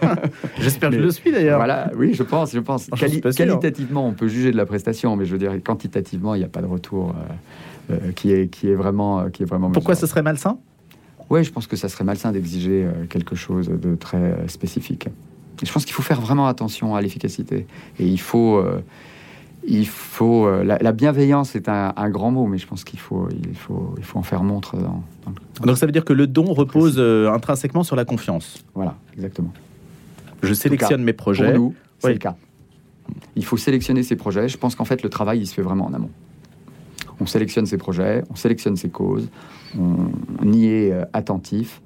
J'espère 0.58 0.88
que 0.88 0.96
je 0.96 1.02
le 1.02 1.10
suis, 1.10 1.32
d'ailleurs. 1.32 1.58
voilà, 1.58 1.90
oui, 1.98 2.14
je 2.14 2.22
pense, 2.22 2.54
je 2.54 2.60
pense. 2.60 2.88
Ah, 2.90 2.96
je 2.96 3.04
Quali- 3.04 3.20
qualitativement, 3.20 4.08
on 4.08 4.12
peut 4.12 4.26
juger 4.26 4.52
de 4.52 4.56
la 4.56 4.64
prestation, 4.64 5.16
mais 5.16 5.26
je 5.26 5.32
veux 5.32 5.38
dire, 5.38 5.52
quantitativement, 5.62 6.34
il 6.34 6.38
n'y 6.38 6.44
a 6.44 6.48
pas 6.48 6.62
de 6.62 6.66
retour 6.66 7.10
euh, 7.90 7.92
euh, 7.92 8.12
qui, 8.12 8.32
est, 8.32 8.48
qui, 8.48 8.70
est 8.70 8.74
vraiment, 8.74 9.28
qui 9.28 9.42
est 9.42 9.46
vraiment 9.46 9.70
Pourquoi 9.70 9.96
ce 9.96 10.06
serait 10.06 10.22
malsain? 10.22 10.56
Oui, 11.28 11.44
je 11.44 11.52
pense 11.52 11.66
que 11.66 11.76
ça 11.76 11.90
serait 11.90 12.04
malsain 12.04 12.32
d'exiger 12.32 12.86
quelque 13.10 13.36
chose 13.36 13.68
de 13.68 13.96
très 13.96 14.48
spécifique. 14.48 15.08
Je 15.62 15.70
pense 15.70 15.84
qu'il 15.84 15.92
faut 15.94 16.02
faire 16.02 16.22
vraiment 16.22 16.46
attention 16.46 16.94
à 16.94 17.02
l'efficacité. 17.02 17.66
Et 17.98 18.06
il 18.06 18.20
faut... 18.20 18.56
euh, 18.56 18.80
il 19.68 19.86
faut 19.86 20.46
euh, 20.46 20.62
la, 20.64 20.78
la 20.78 20.92
bienveillance 20.92 21.56
est 21.56 21.68
un, 21.68 21.92
un 21.96 22.10
grand 22.10 22.30
mot, 22.30 22.46
mais 22.46 22.58
je 22.58 22.66
pense 22.66 22.84
qu'il 22.84 22.98
faut, 23.00 23.28
il 23.30 23.56
faut, 23.56 23.94
il 23.98 24.04
faut 24.04 24.18
en 24.18 24.22
faire 24.22 24.42
montre. 24.42 24.76
Dans, 24.76 25.02
dans 25.24 25.30
le- 25.60 25.66
Donc 25.66 25.76
ça 25.78 25.86
veut 25.86 25.92
dire 25.92 26.04
que 26.04 26.12
le 26.12 26.26
don 26.26 26.44
repose 26.52 26.96
euh, 26.98 27.30
intrinsèquement 27.32 27.82
sur 27.82 27.96
la 27.96 28.04
confiance. 28.04 28.64
Voilà, 28.74 28.96
exactement. 29.14 29.52
Je 30.42 30.54
sélectionne 30.54 31.02
mes 31.02 31.12
Pour 31.12 31.24
projets. 31.24 31.52
nous, 31.54 31.74
c'est 31.98 32.08
Oui. 32.08 32.12
le 32.14 32.18
cas. 32.18 32.36
Il 33.36 33.44
faut 33.44 33.56
sélectionner 33.56 34.02
ses 34.02 34.16
projets. 34.16 34.48
Je 34.48 34.58
pense 34.58 34.74
qu'en 34.74 34.84
fait, 34.84 35.02
le 35.02 35.08
travail, 35.08 35.40
il 35.40 35.46
se 35.46 35.54
fait 35.54 35.62
vraiment 35.62 35.86
en 35.86 35.94
amont. 35.94 36.10
On 37.20 37.26
sélectionne 37.26 37.64
ses 37.66 37.78
projets, 37.78 38.22
on 38.30 38.36
sélectionne 38.36 38.76
ses 38.76 38.90
causes, 38.90 39.28
on, 39.78 39.96
on 40.42 40.52
y 40.52 40.66
est 40.66 40.92
euh, 40.92 41.04
attentif, 41.14 41.80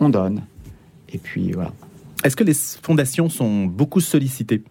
on 0.00 0.08
donne, 0.08 0.42
et 1.12 1.18
puis 1.18 1.52
voilà. 1.52 1.72
Est-ce 2.24 2.34
que 2.34 2.42
les 2.42 2.54
fondations 2.54 3.28
sont 3.28 3.66
beaucoup 3.66 4.00
sollicitées? 4.00 4.64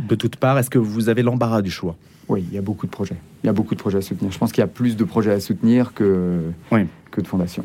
De 0.00 0.14
toutes 0.14 0.36
parts 0.36 0.58
Est-ce 0.58 0.70
que 0.70 0.78
vous 0.78 1.08
avez 1.08 1.22
l'embarras 1.22 1.62
du 1.62 1.70
choix? 1.70 1.96
Oui, 2.28 2.44
il 2.48 2.54
y 2.54 2.58
a 2.58 2.62
beaucoup 2.62 2.86
de 2.86 2.90
projets. 2.90 3.16
Il 3.42 3.46
y 3.46 3.50
a 3.50 3.52
beaucoup 3.52 3.74
de 3.74 3.80
projets 3.80 3.98
à 3.98 4.02
soutenir. 4.02 4.30
Je 4.32 4.38
pense 4.38 4.52
qu'il 4.52 4.60
y 4.62 4.64
a 4.64 4.68
plus 4.68 4.96
de 4.96 5.04
projets 5.04 5.32
à 5.32 5.40
soutenir 5.40 5.92
que, 5.94 6.40
Oui. 6.70 6.86
que 7.10 7.20
de 7.20 7.26
fondations. 7.26 7.64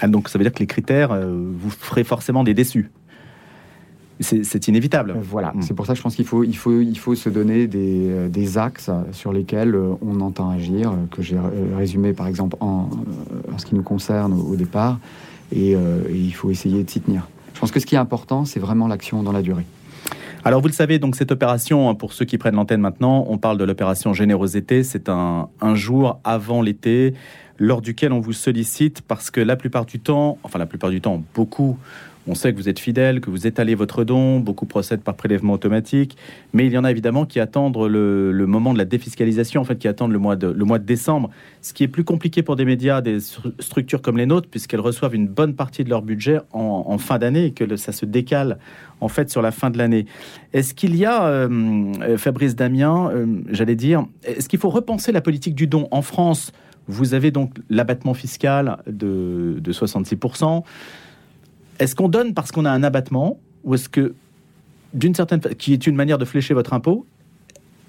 Ah, 0.00 0.08
Donc 0.08 0.28
ça 0.28 0.38
veut 0.38 0.44
dire 0.44 0.52
que 0.52 0.58
les 0.60 0.66
critères, 0.66 1.12
euh, 1.12 1.50
vous 1.56 1.70
ferez 1.70 2.02
forcément 2.04 2.42
des 2.44 2.54
déçus. 2.54 2.90
C'est 4.20 4.66
inévitable. 4.66 5.12
Euh, 5.12 5.20
Voilà, 5.22 5.52
Mm. 5.54 5.62
c'est 5.62 5.74
pour 5.74 5.86
ça 5.86 5.92
que 5.92 5.98
je 5.98 6.02
pense 6.02 6.16
qu'il 6.16 6.24
faut, 6.26 6.42
il 6.42 6.56
faut, 6.56 6.80
il 6.80 6.98
faut 6.98 7.14
se 7.14 7.28
donner 7.28 7.68
des, 7.68 8.08
euh, 8.10 8.28
des 8.28 8.58
axes 8.58 8.90
sur 9.12 9.32
lesquels 9.32 9.76
on 10.02 10.20
entend 10.20 10.50
agir, 10.50 10.92
que 11.12 11.22
j'ai 11.22 11.38
résumé 11.76 12.12
par 12.14 12.26
exemple 12.26 12.56
en, 12.58 12.88
en 13.52 13.58
ce 13.58 13.64
qui 13.66 13.76
nous 13.76 13.82
concerne 13.84 14.32
au, 14.32 14.54
au 14.54 14.56
départ, 14.56 14.98
et, 15.52 15.76
euh, 15.76 16.00
et 16.08 16.16
il 16.16 16.32
faut 16.34 16.50
essayer 16.50 16.82
de 16.82 16.90
s'y 16.90 17.00
tenir. 17.00 17.28
Je 17.54 17.60
pense 17.60 17.70
que 17.70 17.78
ce 17.78 17.86
qui 17.86 17.94
est 17.94 17.98
important, 17.98 18.44
c'est 18.44 18.58
vraiment 18.58 18.88
l'action 18.88 19.22
dans 19.22 19.30
la 19.32 19.40
durée. 19.42 19.66
Alors 20.44 20.60
vous 20.60 20.68
le 20.68 20.72
savez, 20.72 20.98
donc 20.98 21.16
cette 21.16 21.32
opération, 21.32 21.88
hein, 21.90 21.94
pour 21.94 22.12
ceux 22.12 22.24
qui 22.24 22.38
prennent 22.38 22.54
l'antenne 22.54 22.80
maintenant, 22.80 23.26
on 23.28 23.38
parle 23.38 23.58
de 23.58 23.64
l'opération 23.64 24.12
Générosité. 24.12 24.82
C'est 24.82 25.08
un, 25.08 25.48
un 25.60 25.74
jour 25.74 26.20
avant 26.24 26.62
l'été, 26.62 27.14
lors 27.58 27.82
duquel 27.82 28.12
on 28.12 28.20
vous 28.20 28.32
sollicite 28.32 29.02
parce 29.02 29.30
que 29.30 29.40
la 29.40 29.56
plupart 29.56 29.84
du 29.84 29.98
temps, 29.98 30.38
enfin 30.44 30.58
la 30.58 30.66
plupart 30.66 30.90
du 30.90 31.00
temps, 31.00 31.22
beaucoup, 31.34 31.76
on 32.28 32.34
sait 32.34 32.52
que 32.52 32.58
vous 32.58 32.68
êtes 32.68 32.78
fidèle, 32.78 33.20
que 33.20 33.30
vous 33.30 33.46
étalez 33.46 33.74
votre 33.74 34.04
don, 34.04 34.38
beaucoup 34.38 34.66
procèdent 34.66 35.00
par 35.00 35.14
prélèvement 35.14 35.54
automatique, 35.54 36.16
mais 36.52 36.66
il 36.66 36.72
y 36.72 36.78
en 36.78 36.84
a 36.84 36.90
évidemment 36.90 37.24
qui 37.24 37.40
attendent 37.40 37.76
le, 37.76 38.46
moment 38.46 38.72
de 38.72 38.78
la 38.78 38.84
défiscalisation, 38.84 39.62
en 39.62 39.64
fait, 39.64 39.78
qui 39.78 39.88
attendent 39.88 40.12
le 40.12 40.18
mois, 40.18 40.36
de, 40.36 40.78
décembre, 40.78 41.30
ce 41.62 41.72
qui 41.72 41.84
est 41.84 41.88
plus 41.88 42.04
compliqué 42.04 42.42
pour 42.42 42.56
des 42.56 42.64
médias, 42.64 43.00
des 43.00 43.18
stru- 43.18 43.52
structures 43.58 44.02
comme 44.02 44.18
les 44.18 44.26
nôtres, 44.26 44.48
puisqu'elles 44.48 44.80
reçoivent 44.80 45.14
une 45.14 45.26
bonne 45.26 45.54
partie 45.54 45.84
de 45.84 45.88
leur 45.88 46.02
budget 46.02 46.38
en, 46.52 46.98
fin 46.98 47.18
d'année 47.18 47.46
et 47.46 47.50
que 47.52 47.76
ça 47.76 47.92
se 47.92 48.04
décale 48.04 48.58
en 49.00 49.08
fait 49.08 49.30
sur 49.30 49.40
la 49.40 49.50
fin 49.50 49.70
de 49.70 49.78
l'année. 49.78 50.06
Est-ce 50.52 50.74
qu'il 50.74 50.96
y 50.96 51.04
a, 51.04 51.26
euh, 51.26 51.48
euh, 52.02 52.18
Fabrice 52.18 52.56
Damien, 52.56 53.10
euh, 53.10 53.26
j'allais 53.50 53.76
dire, 53.76 54.04
est-ce 54.24 54.48
qu'il 54.48 54.58
faut 54.58 54.70
repenser 54.70 55.12
la 55.12 55.20
politique 55.20 55.54
du 55.54 55.66
don 55.66 55.88
en 55.90 56.02
France? 56.02 56.52
Vous 56.88 57.14
avez 57.14 57.30
donc 57.30 57.54
l'abattement 57.70 58.14
fiscal 58.14 58.78
de, 58.86 59.58
de 59.60 59.72
66%. 59.72 60.64
Est-ce 61.78 61.94
qu'on 61.94 62.08
donne 62.08 62.34
parce 62.34 62.52
qu'on 62.52 62.64
a 62.64 62.70
un 62.70 62.82
abattement 62.82 63.38
ou 63.64 63.74
est-ce 63.74 63.88
que 63.88 64.14
d'une 64.94 65.14
certaine, 65.14 65.40
qui 65.40 65.72
est 65.72 65.86
une 65.86 65.96
manière 65.96 66.18
de 66.18 66.24
flécher 66.24 66.54
votre 66.54 66.72
impôt, 66.72 67.06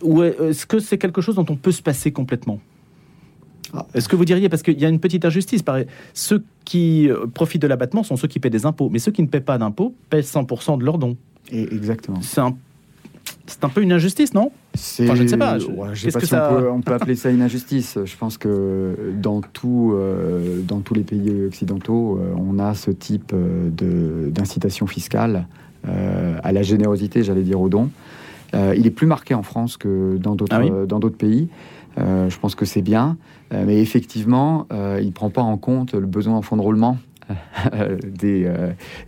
ou 0.02 0.24
est-ce 0.24 0.66
que 0.66 0.80
c'est 0.80 0.98
quelque 0.98 1.22
chose 1.22 1.36
dont 1.36 1.46
on 1.50 1.56
peut 1.56 1.72
se 1.72 1.82
passer 1.82 2.12
complètement? 2.12 2.60
Ah. 3.74 3.86
Est-ce 3.94 4.10
que 4.10 4.16
vous 4.16 4.26
diriez, 4.26 4.50
parce 4.50 4.64
qu'il 4.64 4.80
y 4.80 4.86
a 4.86 4.90
une 4.90 5.00
petite 5.00 5.26
injustice, 5.26 5.64
ceux 6.14 6.44
qui 6.66 7.10
euh, 7.10 7.28
profitent 7.28 7.62
de 7.62 7.68
l'abattement 7.68 8.04
sont 8.04 8.18
ceux 8.18 8.28
qui 8.28 8.40
paient 8.40 8.50
des 8.50 8.66
impôts, 8.66 8.90
mais 8.90 9.00
ceux 9.00 9.12
qui 9.12 9.22
ne 9.22 9.28
paient 9.28 9.42
pas 9.42 9.58
d'impôts 9.58 9.94
paient 10.10 10.22
100% 10.22 10.80
de 10.80 10.84
leurs 10.84 10.98
dons. 10.98 11.18
exactement. 11.52 12.22
C'est 12.22 12.42
un, 12.42 12.58
c'est 13.50 13.64
un 13.64 13.70
peu 13.70 13.82
une 13.82 13.92
injustice, 13.92 14.34
non? 14.34 14.52
Enfin, 14.76 15.16
Je 15.16 15.24
ne 15.24 15.28
sais 15.28 15.38
pas. 15.38 15.58
Je, 15.60 15.66
sais 15.66 16.12
pas 16.12 16.20
si 16.22 16.34
on, 16.34 16.82
peut, 16.82 16.94
appeler 16.94 17.16
ça 17.16 17.30
une 17.30 17.42
injustice. 17.42 17.98
Je 18.06 18.18
pense 18.18 18.38
que 18.38 18.96
dans, 19.16 19.42
tout, 19.42 19.94
euh, 19.94 20.62
dans 20.62 20.80
tous 20.80 20.94
les 20.94 21.04
pays 21.04 21.46
occidentaux, 21.46 22.18
euh, 22.18 22.34
on 22.38 22.60
a 22.60 22.74
ce 22.74 22.92
type 22.92 23.34
d'incitation 23.34 24.88
fiscale 24.88 25.48
à 26.44 26.52
la 26.52 26.62
générosité, 26.62 27.24
j'allais 27.24 27.42
dire, 27.42 27.60
aux 27.60 27.70
dons. 27.70 27.90
il 28.54 28.86
est 28.86 28.92
plus 28.92 29.08
marqué 29.08 29.34
en 29.34 29.44
France 29.44 29.78
que 29.78 30.18
dans 30.18 30.36
d'autres 30.36 30.56
ah 30.56 31.18
pays. 31.18 31.48
Euh, 31.98 32.30
je 32.30 32.40
pense 32.40 32.56
que 32.56 32.66
c'est 32.66 32.82
bien, 32.82 33.18
euh, 33.54 33.64
mais 33.66 33.82
effectivement, 33.82 34.68
euh, 34.72 35.00
il 35.02 35.08
ne 35.08 35.12
prend 35.12 35.30
pas 35.30 35.42
en 35.42 35.58
compte 35.58 35.94
le 35.94 36.06
besoin 36.06 36.36
en 36.36 36.42
fonds 36.42 36.56
de 36.56 36.62
roulement 36.62 36.98
des, 38.04 38.52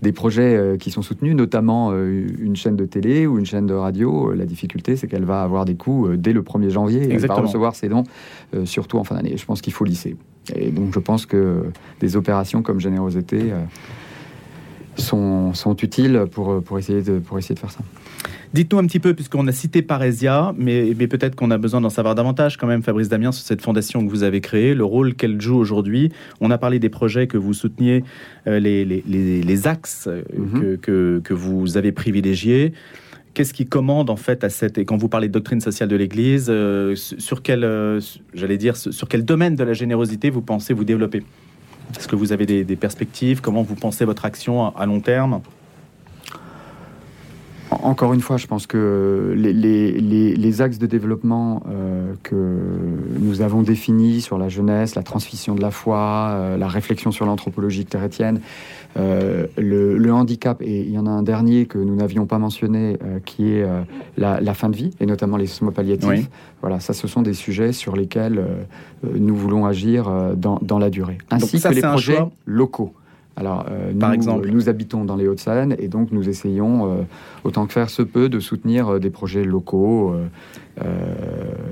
des, 0.01 0.11
projets 0.11 0.77
qui 0.79 0.91
sont 0.91 1.01
soutenus, 1.01 1.35
notamment 1.35 1.93
une 1.93 2.55
chaîne 2.55 2.75
de 2.75 2.85
télé 2.85 3.27
ou 3.27 3.39
une 3.39 3.45
chaîne 3.45 3.65
de 3.65 3.73
radio. 3.73 4.33
La 4.33 4.45
difficulté, 4.45 4.95
c'est 4.95 5.07
qu'elle 5.07 5.25
va 5.25 5.41
avoir 5.43 5.65
des 5.65 5.75
coûts 5.75 6.09
dès 6.15 6.33
le 6.33 6.41
1er 6.41 6.69
janvier 6.69 7.03
et 7.03 7.13
elle 7.13 7.25
va 7.25 7.35
recevoir 7.35 7.75
ses 7.75 7.89
dons, 7.89 8.03
surtout 8.65 8.97
en 8.97 9.03
fin 9.03 9.15
d'année. 9.15 9.37
Je 9.37 9.45
pense 9.45 9.61
qu'il 9.61 9.73
faut 9.73 9.85
lisser. 9.85 10.15
Et 10.55 10.71
donc, 10.71 10.93
je 10.93 10.99
pense 10.99 11.25
que 11.25 11.65
des 11.99 12.15
opérations 12.15 12.61
comme 12.61 12.79
Générosité 12.79 13.53
sont, 14.95 15.53
sont 15.53 15.75
utiles 15.77 16.25
pour, 16.31 16.61
pour, 16.63 16.79
essayer 16.79 17.01
de, 17.01 17.19
pour 17.19 17.37
essayer 17.37 17.55
de 17.55 17.59
faire 17.59 17.71
ça. 17.71 17.81
Dites-nous 18.53 18.79
un 18.79 18.85
petit 18.85 18.99
peu, 18.99 19.13
puisqu'on 19.13 19.47
a 19.47 19.53
cité 19.53 19.81
Parésia, 19.81 20.53
mais, 20.57 20.93
mais 20.97 21.07
peut-être 21.07 21.35
qu'on 21.35 21.51
a 21.51 21.57
besoin 21.57 21.79
d'en 21.79 21.89
savoir 21.89 22.15
davantage 22.15 22.57
quand 22.57 22.67
même, 22.67 22.83
Fabrice 22.83 23.07
Damien, 23.07 23.31
sur 23.31 23.45
cette 23.45 23.61
fondation 23.61 24.05
que 24.05 24.09
vous 24.09 24.23
avez 24.23 24.41
créée, 24.41 24.73
le 24.73 24.83
rôle 24.83 25.15
qu'elle 25.15 25.39
joue 25.39 25.55
aujourd'hui. 25.55 26.11
On 26.41 26.51
a 26.51 26.57
parlé 26.57 26.77
des 26.77 26.89
projets 26.89 27.27
que 27.27 27.37
vous 27.37 27.53
souteniez, 27.53 28.03
euh, 28.47 28.59
les, 28.59 28.83
les, 28.83 29.01
les, 29.05 29.67
axes 29.67 30.07
euh, 30.07 30.23
mhm. 30.37 30.59
que, 30.59 30.75
que, 30.75 31.21
que, 31.23 31.33
vous 31.33 31.77
avez 31.77 31.93
privilégiés. 31.93 32.73
Qu'est-ce 33.33 33.53
qui 33.53 33.65
commande 33.65 34.09
en 34.09 34.17
fait 34.17 34.43
à 34.43 34.49
cette 34.49 34.77
et 34.77 34.83
quand 34.83 34.97
vous 34.97 35.07
parlez 35.07 35.29
de 35.29 35.33
doctrine 35.33 35.61
sociale 35.61 35.87
de 35.87 35.95
l'Église, 35.95 36.47
euh, 36.49 36.95
sur 36.95 37.41
quel, 37.41 37.61
j'allais 38.33 38.57
dire, 38.57 38.75
sur 38.75 39.07
quel 39.07 39.23
domaine 39.23 39.55
de 39.55 39.63
la 39.63 39.71
générosité 39.71 40.29
vous 40.29 40.41
pensez 40.41 40.73
vous 40.73 40.83
développer? 40.83 41.23
Est-ce 41.97 42.07
que 42.07 42.15
vous 42.15 42.31
avez 42.31 42.45
des, 42.45 42.75
perspectives? 42.75 43.41
Comment 43.41 43.63
vous 43.63 43.75
pensez 43.75 44.05
votre 44.05 44.25
action 44.25 44.75
à 44.75 44.85
long 44.85 44.99
terme? 44.99 45.41
Encore 47.69 48.13
une 48.13 48.21
fois, 48.21 48.37
je 48.37 48.47
pense 48.47 48.67
que 48.67 49.33
les, 49.35 50.61
axes 50.61 50.77
de 50.77 50.87
développement 50.87 51.63
euh, 51.69 52.00
que 52.31 53.19
nous 53.19 53.41
avons 53.41 53.61
définis 53.61 54.21
sur 54.21 54.37
la 54.37 54.47
jeunesse, 54.47 54.95
la 54.95 55.03
transmission 55.03 55.53
de 55.53 55.61
la 55.61 55.69
foi, 55.69 56.29
euh, 56.31 56.57
la 56.57 56.69
réflexion 56.69 57.11
sur 57.11 57.25
l'anthropologie 57.25 57.85
chrétienne, 57.85 58.39
euh, 58.97 59.47
le, 59.57 60.13
handicap, 60.13 60.61
et 60.61 60.81
il 60.81 60.91
y 60.91 60.97
en 60.97 61.07
a 61.07 61.09
un 61.09 61.23
dernier 61.23 61.65
que 61.65 61.77
nous 61.77 61.95
n'avions 61.95 62.25
pas 62.25 62.37
mentionné, 62.37 62.97
qui 63.25 63.53
est 63.53 63.65
la, 64.17 64.53
fin 64.53 64.69
de 64.69 64.75
vie, 64.75 64.91
et 64.99 65.05
notamment 65.05 65.37
les 65.37 65.47
soins 65.47 65.71
palliatifs. 65.71 66.29
Voilà, 66.61 66.79
ça, 66.79 66.93
ce 66.93 67.07
sont 67.07 67.21
des 67.21 67.33
sujets 67.33 67.73
sur 67.73 67.95
lesquels 67.95 68.41
nous 69.03 69.35
voulons 69.35 69.65
agir 69.65 70.09
dans, 70.35 70.79
la 70.79 70.89
durée, 70.89 71.17
ainsi 71.29 71.61
que 71.61 71.67
les 71.69 71.81
projets 71.81 72.19
locaux. 72.45 72.93
Alors, 73.37 73.65
euh, 73.69 73.93
Par 73.93 74.09
nous, 74.09 74.15
exemple. 74.15 74.49
nous 74.49 74.69
habitons 74.69 75.05
dans 75.05 75.15
les 75.15 75.27
Hauts-de-Seine 75.27 75.75
et 75.79 75.87
donc 75.87 76.11
nous 76.11 76.27
essayons, 76.27 76.91
euh, 76.91 77.01
autant 77.43 77.65
que 77.65 77.73
faire 77.73 77.89
se 77.89 78.01
peut, 78.01 78.27
de 78.29 78.39
soutenir 78.39 78.89
euh, 78.89 78.99
des 78.99 79.09
projets 79.09 79.43
locaux 79.43 80.15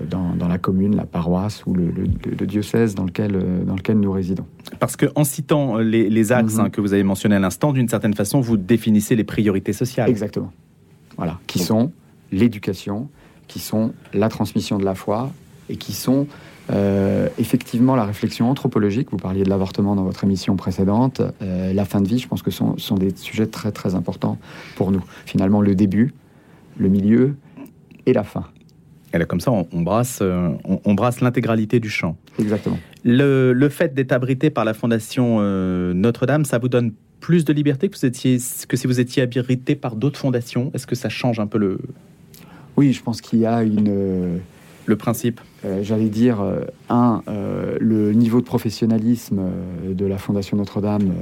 dans, 0.09 0.47
la 0.47 0.57
commune, 0.57 0.95
la 0.95 1.05
paroisse 1.05 1.65
ou 1.65 1.73
le, 1.73 2.45
diocèse 2.45 2.95
dans 2.95 3.05
lequel, 3.05 3.37
dans 3.65 3.75
lequel 3.75 3.99
nous 3.99 4.11
résidons. 4.11 4.45
Parce 4.79 4.95
qu'en 4.95 5.23
citant 5.23 5.77
les, 5.77 6.31
axes 6.31 6.55
mhm. 6.55 6.59
hein, 6.61 6.69
que 6.69 6.81
vous 6.81 6.93
avez 6.93 7.03
mentionnés 7.03 7.35
à 7.35 7.39
l'instant, 7.39 7.73
d'une 7.73 7.89
certaine 7.89 8.13
façon, 8.13 8.39
vous 8.39 8.57
définissez 8.57 9.15
les 9.15 9.23
priorités 9.23 9.73
sociales. 9.73 10.09
Exactement. 10.09 10.51
Voilà, 11.17 11.39
qui 11.47 11.59
sont 11.59 11.91
l'éducation, 12.31 13.09
qui 13.47 13.59
sont 13.59 13.93
la 14.13 14.29
transmission 14.29 14.77
de 14.77 14.85
la 14.85 14.95
foi 14.95 15.31
et 15.69 15.77
qui 15.77 15.93
sont 15.93 16.27
euh, 16.71 17.29
effectivement, 17.39 17.95
la 17.95 18.05
réflexion 18.05 18.49
anthropologique, 18.49 19.09
vous 19.11 19.17
parliez 19.17 19.43
de 19.43 19.49
l'avortement 19.49 19.95
dans 19.95 20.03
votre 20.03 20.23
émission 20.23 20.55
précédente, 20.55 21.21
euh, 21.41 21.73
la 21.73 21.85
fin 21.85 22.01
de 22.01 22.07
vie, 22.07 22.19
je 22.19 22.27
pense 22.27 22.43
que 22.43 22.51
sont, 22.51 22.77
sont 22.77 22.95
des 22.95 23.15
sujets 23.15 23.47
très 23.47 23.71
très 23.71 23.95
importants 23.95 24.37
pour 24.75 24.91
nous. 24.91 25.03
Finalement, 25.25 25.61
le 25.61 25.73
début, 25.73 26.13
le 26.77 26.89
milieu 26.89 27.35
et 28.05 28.13
la 28.13 28.23
fin. 28.23 28.45
Et 29.13 29.17
là, 29.17 29.25
comme 29.25 29.39
ça, 29.39 29.51
on, 29.51 29.81
brasse, 29.81 30.19
euh, 30.21 30.51
on, 30.63 30.93
brasse 30.93 31.21
l'intégralité 31.21 31.79
du 31.79 31.89
champ. 31.89 32.15
Exactement. 32.37 32.77
Le, 33.03 33.53
le 33.53 33.69
fait 33.69 33.95
d'être 33.95 34.11
abrité 34.11 34.51
par 34.51 34.65
la 34.65 34.75
Fondation 34.75 35.41
Notre-Dame, 35.95 36.45
ça 36.45 36.59
vous 36.59 36.69
donne 36.69 36.93
plus 37.19 37.43
de 37.43 37.51
liberté 37.51 37.89
que, 37.89 37.97
vous 37.97 38.05
étiez, 38.05 38.37
que 38.67 38.77
si 38.77 38.85
vous 38.85 38.99
étiez 38.99 39.23
abrité 39.23 39.73
par 39.75 39.95
d'autres 39.95 40.19
fondations? 40.19 40.69
Est-ce 40.75 40.85
que 40.85 40.93
ça 40.95 41.09
change 41.09 41.39
un 41.39 41.47
peu 41.47 41.57
le... 41.57 41.79
Oui, 42.77 42.93
je 42.93 43.01
pense 43.01 43.19
qu'il 43.19 43.39
y 43.39 43.47
a 43.47 43.63
une 43.63 44.39
le 44.89 44.95
principe 44.95 45.39
euh, 45.63 45.83
J'allais 45.83 46.09
dire, 46.09 46.41
euh, 46.41 46.61
un, 46.89 47.21
euh, 47.29 47.77
le 47.79 48.11
niveau 48.11 48.41
de 48.41 48.45
professionnalisme 48.45 49.39
de 49.87 50.05
la 50.05 50.17
Fondation 50.17 50.57
Notre-Dame, 50.57 51.13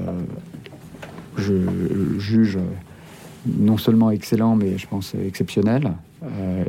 je 1.38 1.54
juge 2.18 2.58
non 3.46 3.78
seulement 3.78 4.10
excellent, 4.10 4.56
mais 4.56 4.78
je 4.78 4.88
pense 4.88 5.14
exceptionnel. 5.14 5.92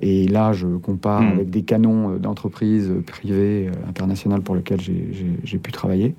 et 0.02 0.28
là, 0.28 0.52
je 0.52 0.66
compare 0.66 1.22
hmm. 1.22 1.32
avec 1.32 1.50
des 1.50 1.62
canons 1.62 2.16
d'entreprises 2.16 2.92
privées 3.06 3.70
internationales 3.88 4.42
pour 4.42 4.54
lesquelles 4.54 4.80
j'ai 4.80 5.58
pu 5.58 5.72
travailler. 5.72 6.14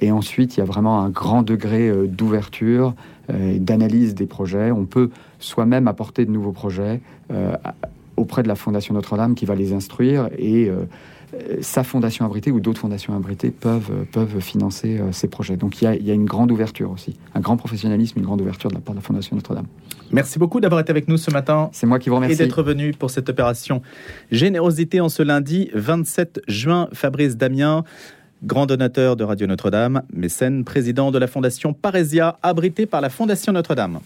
et 0.00 0.10
ensuite, 0.10 0.56
il 0.56 0.60
y 0.60 0.62
a 0.62 0.66
vraiment 0.66 1.00
un 1.00 1.10
grand 1.10 1.42
degré 1.42 1.92
d'ouverture 2.08 2.94
et 3.32 3.58
d'analyse 3.60 4.14
des 4.14 4.26
projets. 4.26 4.72
On 4.72 4.84
peut 4.84 5.10
soi-même 5.38 5.86
apporter 5.86 6.24
de 6.26 6.30
nouveaux 6.32 6.52
projets 6.52 7.00
auprès 8.18 8.42
de 8.42 8.48
la 8.48 8.54
Fondation 8.54 8.94
Notre-Dame 8.94 9.34
qui 9.34 9.46
va 9.46 9.54
les 9.54 9.72
instruire 9.72 10.28
et 10.36 10.68
euh, 10.68 10.84
sa 11.60 11.84
fondation 11.84 12.24
abritée 12.24 12.50
ou 12.50 12.60
d'autres 12.60 12.80
fondations 12.80 13.14
abritées 13.14 13.50
peuvent, 13.50 14.06
peuvent 14.12 14.40
financer 14.40 14.98
euh, 14.98 15.12
ces 15.12 15.28
projets. 15.28 15.56
Donc 15.56 15.80
il 15.80 15.84
y, 15.84 15.86
a, 15.86 15.94
il 15.94 16.06
y, 16.06 16.10
a, 16.10 16.14
une 16.14 16.24
grande 16.24 16.50
ouverture 16.50 16.90
aussi, 16.90 17.16
un 17.34 17.40
grand 17.40 17.56
professionnalisme, 17.56 18.18
une 18.18 18.24
grande 18.24 18.40
ouverture 18.40 18.70
de 18.70 18.74
la 18.74 18.80
part 18.80 18.94
de 18.94 19.00
la 19.00 19.02
Fondation 19.04 19.36
Notre-Dame. 19.36 19.66
Merci 20.10 20.38
beaucoup 20.38 20.58
d'avoir 20.60 20.80
été 20.80 20.90
avec 20.90 21.06
nous 21.06 21.18
ce 21.18 21.30
matin. 21.30 21.68
C'est 21.72 21.86
moi 21.86 21.98
qui 21.98 22.08
vous 22.08 22.16
remercie. 22.16 22.34
Et 22.34 22.46
d'être 22.46 22.62
venu 22.62 22.92
pour 22.92 23.10
cette 23.10 23.28
opération 23.28 23.82
Générosité 24.30 25.00
en 25.00 25.10
ce 25.10 25.22
lundi 25.22 25.70
27 25.74 26.42
juin. 26.48 26.88
Fabrice 26.94 27.36
Damien, 27.36 27.84
grand 28.42 28.66
donateur 28.66 29.16
de 29.16 29.24
Radio 29.24 29.46
Notre-Dame, 29.46 30.02
mécène, 30.12 30.64
président 30.64 31.10
de 31.10 31.18
la 31.18 31.26
Fondation 31.26 31.74
Parésia, 31.74 32.38
abritée 32.42 32.86
par 32.86 33.00
la 33.00 33.10
Fondation 33.10 33.52
Notre-Dame. 33.52 34.00